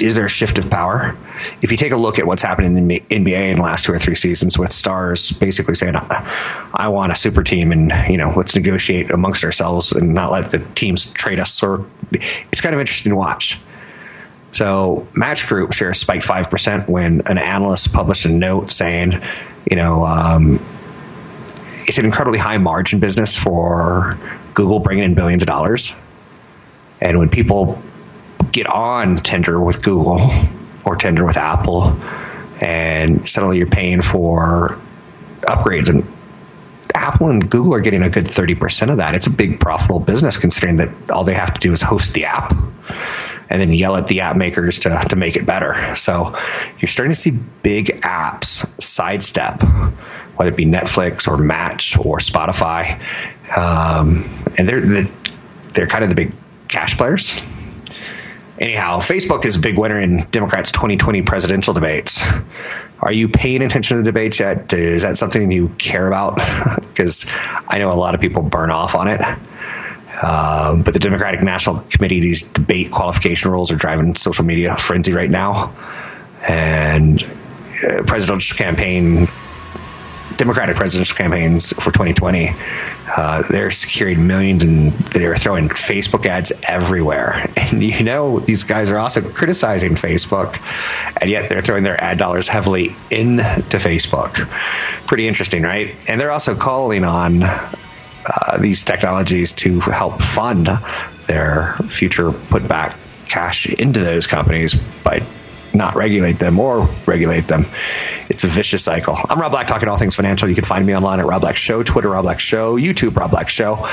is 0.00 0.16
there 0.16 0.26
a 0.26 0.30
shift 0.30 0.58
of 0.58 0.70
power? 0.70 1.16
If 1.62 1.70
you 1.70 1.76
take 1.76 1.92
a 1.92 1.96
look 1.96 2.18
at 2.18 2.26
what's 2.26 2.42
happened 2.42 2.78
in 2.78 2.88
the 2.88 3.00
NBA 3.00 3.50
in 3.50 3.56
the 3.56 3.62
last 3.62 3.84
two 3.84 3.92
or 3.92 3.98
three 3.98 4.14
seasons, 4.14 4.58
with 4.58 4.72
stars 4.72 5.32
basically 5.32 5.74
saying, 5.74 5.94
"I 5.96 6.88
want 6.88 7.12
a 7.12 7.16
super 7.16 7.42
team," 7.42 7.72
and 7.72 7.92
you 8.08 8.16
know, 8.16 8.32
let's 8.36 8.54
negotiate 8.54 9.10
amongst 9.10 9.44
ourselves 9.44 9.92
and 9.92 10.14
not 10.14 10.30
let 10.30 10.50
the 10.50 10.58
teams 10.58 11.06
trade 11.06 11.38
us. 11.38 11.62
Or 11.62 11.86
it's 12.10 12.60
kind 12.60 12.74
of 12.74 12.80
interesting 12.80 13.10
to 13.10 13.16
watch. 13.16 13.58
So 14.52 15.06
Match 15.14 15.46
Group 15.46 15.72
shares 15.72 16.00
spiked 16.00 16.24
five 16.24 16.50
percent 16.50 16.88
when 16.88 17.22
an 17.26 17.38
analyst 17.38 17.92
published 17.92 18.24
a 18.24 18.30
note 18.30 18.72
saying, 18.72 19.20
you 19.70 19.76
know, 19.76 20.04
um, 20.04 20.60
it's 21.86 21.98
an 21.98 22.04
incredibly 22.04 22.38
high 22.38 22.58
margin 22.58 23.00
business 23.00 23.36
for 23.36 24.18
Google, 24.54 24.80
bringing 24.80 25.04
in 25.04 25.14
billions 25.14 25.42
of 25.42 25.46
dollars. 25.46 25.94
And 27.00 27.18
when 27.18 27.28
people 27.28 27.80
get 28.52 28.66
on 28.66 29.16
Tinder 29.16 29.60
with 29.60 29.82
Google 29.82 30.30
or 30.84 30.96
Tinder 30.96 31.24
with 31.24 31.36
Apple, 31.36 31.96
and 32.60 33.28
suddenly 33.28 33.58
you're 33.58 33.66
paying 33.66 34.02
for 34.02 34.78
upgrades 35.42 35.88
and 35.88 36.06
Apple 36.94 37.30
and 37.30 37.48
Google 37.48 37.74
are 37.74 37.80
getting 37.80 38.02
a 38.02 38.10
good 38.10 38.24
30% 38.24 38.90
of 38.90 38.96
that. 38.96 39.14
It's 39.14 39.26
a 39.26 39.30
big 39.30 39.60
profitable 39.60 40.00
business 40.00 40.36
considering 40.36 40.76
that 40.76 41.10
all 41.10 41.24
they 41.24 41.34
have 41.34 41.54
to 41.54 41.60
do 41.60 41.72
is 41.72 41.80
host 41.80 42.12
the 42.12 42.24
app 42.24 42.52
and 43.50 43.60
then 43.60 43.72
yell 43.72 43.96
at 43.96 44.08
the 44.08 44.20
app 44.20 44.36
makers 44.36 44.80
to, 44.80 45.04
to 45.08 45.16
make 45.16 45.36
it 45.36 45.46
better. 45.46 45.96
So 45.96 46.38
you're 46.78 46.88
starting 46.88 47.12
to 47.12 47.20
see 47.20 47.38
big 47.62 47.86
apps 48.02 48.66
sidestep, 48.82 49.62
whether 50.36 50.50
it 50.50 50.56
be 50.56 50.66
Netflix 50.66 51.28
or 51.28 51.38
Match 51.38 51.96
or 51.96 52.18
Spotify. 52.18 53.00
Um, 53.56 54.28
and 54.58 54.68
they're, 54.68 55.04
they're 55.72 55.86
kind 55.86 56.04
of 56.04 56.10
the 56.10 56.16
big 56.16 56.32
cash 56.68 56.96
players 56.96 57.40
Anyhow, 58.60 58.98
Facebook 58.98 59.44
is 59.44 59.56
a 59.56 59.60
big 59.60 59.78
winner 59.78 60.00
in 60.00 60.18
Democrats' 60.32 60.72
2020 60.72 61.22
presidential 61.22 61.74
debates. 61.74 62.20
Are 63.00 63.12
you 63.12 63.28
paying 63.28 63.62
attention 63.62 63.98
to 63.98 64.02
the 64.02 64.08
debates 64.08 64.40
yet? 64.40 64.72
Is 64.72 65.02
that 65.02 65.16
something 65.16 65.50
you 65.50 65.68
care 65.70 66.06
about? 66.06 66.40
Because 66.98 67.30
I 67.68 67.78
know 67.78 67.92
a 67.92 67.94
lot 67.94 68.16
of 68.16 68.20
people 68.20 68.42
burn 68.42 68.72
off 68.72 68.96
on 68.96 69.06
it. 69.06 69.20
Uh, 70.20 70.74
but 70.74 70.94
the 70.94 70.98
Democratic 70.98 71.44
National 71.44 71.78
Committee, 71.82 72.18
these 72.18 72.48
debate 72.48 72.90
qualification 72.90 73.52
rules 73.52 73.70
are 73.70 73.76
driving 73.76 74.16
social 74.16 74.44
media 74.44 74.76
frenzy 74.76 75.12
right 75.12 75.30
now. 75.30 75.76
And 76.48 77.22
uh, 77.22 78.02
presidential 78.02 78.56
campaign 78.56 79.28
Democratic 80.38 80.76
presidential 80.76 81.16
campaigns 81.16 81.72
for 81.72 81.90
2020, 81.90 82.50
uh, 83.16 83.42
they're 83.50 83.72
securing 83.72 84.26
millions 84.26 84.64
and 84.64 84.92
they're 84.92 85.36
throwing 85.36 85.68
Facebook 85.68 86.26
ads 86.26 86.52
everywhere. 86.62 87.52
And 87.68 87.82
you 87.82 88.02
know, 88.02 88.40
these 88.40 88.64
guys 88.64 88.88
are 88.88 88.96
also 88.96 89.20
criticizing 89.20 89.94
Facebook, 89.94 90.58
and 91.20 91.30
yet 91.30 91.50
they're 91.50 91.60
throwing 91.60 91.82
their 91.82 92.02
ad 92.02 92.16
dollars 92.16 92.48
heavily 92.48 92.96
into 93.10 93.42
Facebook. 93.76 94.48
Pretty 95.06 95.28
interesting, 95.28 95.64
right? 95.64 95.94
And 96.08 96.18
they're 96.18 96.30
also 96.30 96.54
calling 96.54 97.04
on 97.04 97.42
uh, 97.42 98.56
these 98.58 98.84
technologies 98.84 99.52
to 99.52 99.80
help 99.80 100.22
fund 100.22 100.66
their 101.26 101.74
future 101.90 102.32
put 102.32 102.66
back 102.66 102.96
cash 103.28 103.66
into 103.66 104.00
those 104.00 104.26
companies 104.26 104.74
by 105.04 105.26
not 105.74 105.94
regulate 105.94 106.38
them 106.38 106.58
or 106.58 106.88
regulate 107.06 107.46
them. 107.46 107.66
It's 108.38 108.44
a 108.44 108.46
vicious 108.46 108.84
cycle. 108.84 109.18
I'm 109.28 109.40
Rob 109.40 109.50
Black, 109.50 109.66
talking 109.66 109.88
all 109.88 109.96
things 109.96 110.14
financial. 110.14 110.48
You 110.48 110.54
can 110.54 110.62
find 110.62 110.86
me 110.86 110.94
online 110.94 111.18
at 111.18 111.26
Rob 111.26 111.40
Black 111.40 111.56
Show, 111.56 111.82
Twitter 111.82 112.08
Rob 112.08 112.22
Black 112.22 112.38
Show, 112.38 112.76
YouTube 112.78 113.16
Rob 113.16 113.32
Black 113.32 113.48
Show. 113.48 113.88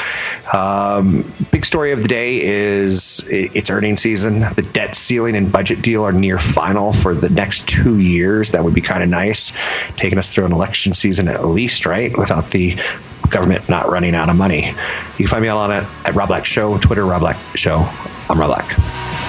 Um, 0.53 1.33
big 1.49 1.65
story 1.65 1.93
of 1.93 2.03
the 2.03 2.07
day 2.07 2.43
is 2.43 3.25
it's 3.27 3.71
earnings 3.71 4.01
season. 4.01 4.41
The 4.41 4.61
debt 4.61 4.93
ceiling 4.93 5.35
and 5.35 5.51
budget 5.51 5.81
deal 5.81 6.03
are 6.03 6.11
near 6.11 6.37
final 6.37 6.93
for 6.93 7.15
the 7.15 7.27
next 7.27 7.67
two 7.67 7.97
years. 7.97 8.51
That 8.51 8.63
would 8.63 8.75
be 8.75 8.81
kind 8.81 9.01
of 9.01 9.09
nice, 9.09 9.57
taking 9.97 10.19
us 10.19 10.31
through 10.31 10.45
an 10.45 10.51
election 10.51 10.93
season 10.93 11.27
at 11.27 11.43
least, 11.43 11.87
right? 11.87 12.15
Without 12.15 12.51
the 12.51 12.77
government 13.27 13.67
not 13.67 13.89
running 13.89 14.13
out 14.13 14.29
of 14.29 14.35
money. 14.35 14.67
You 14.67 14.75
can 15.17 15.27
find 15.27 15.41
me 15.41 15.49
online 15.49 15.71
at, 15.71 16.07
at 16.07 16.13
Rob 16.13 16.27
Black 16.27 16.45
Show, 16.45 16.77
Twitter 16.77 17.03
Rob 17.03 17.21
Black 17.21 17.37
Show. 17.55 17.77
I'm 18.29 18.39
Rob 18.39 18.49
Black. 18.49 19.24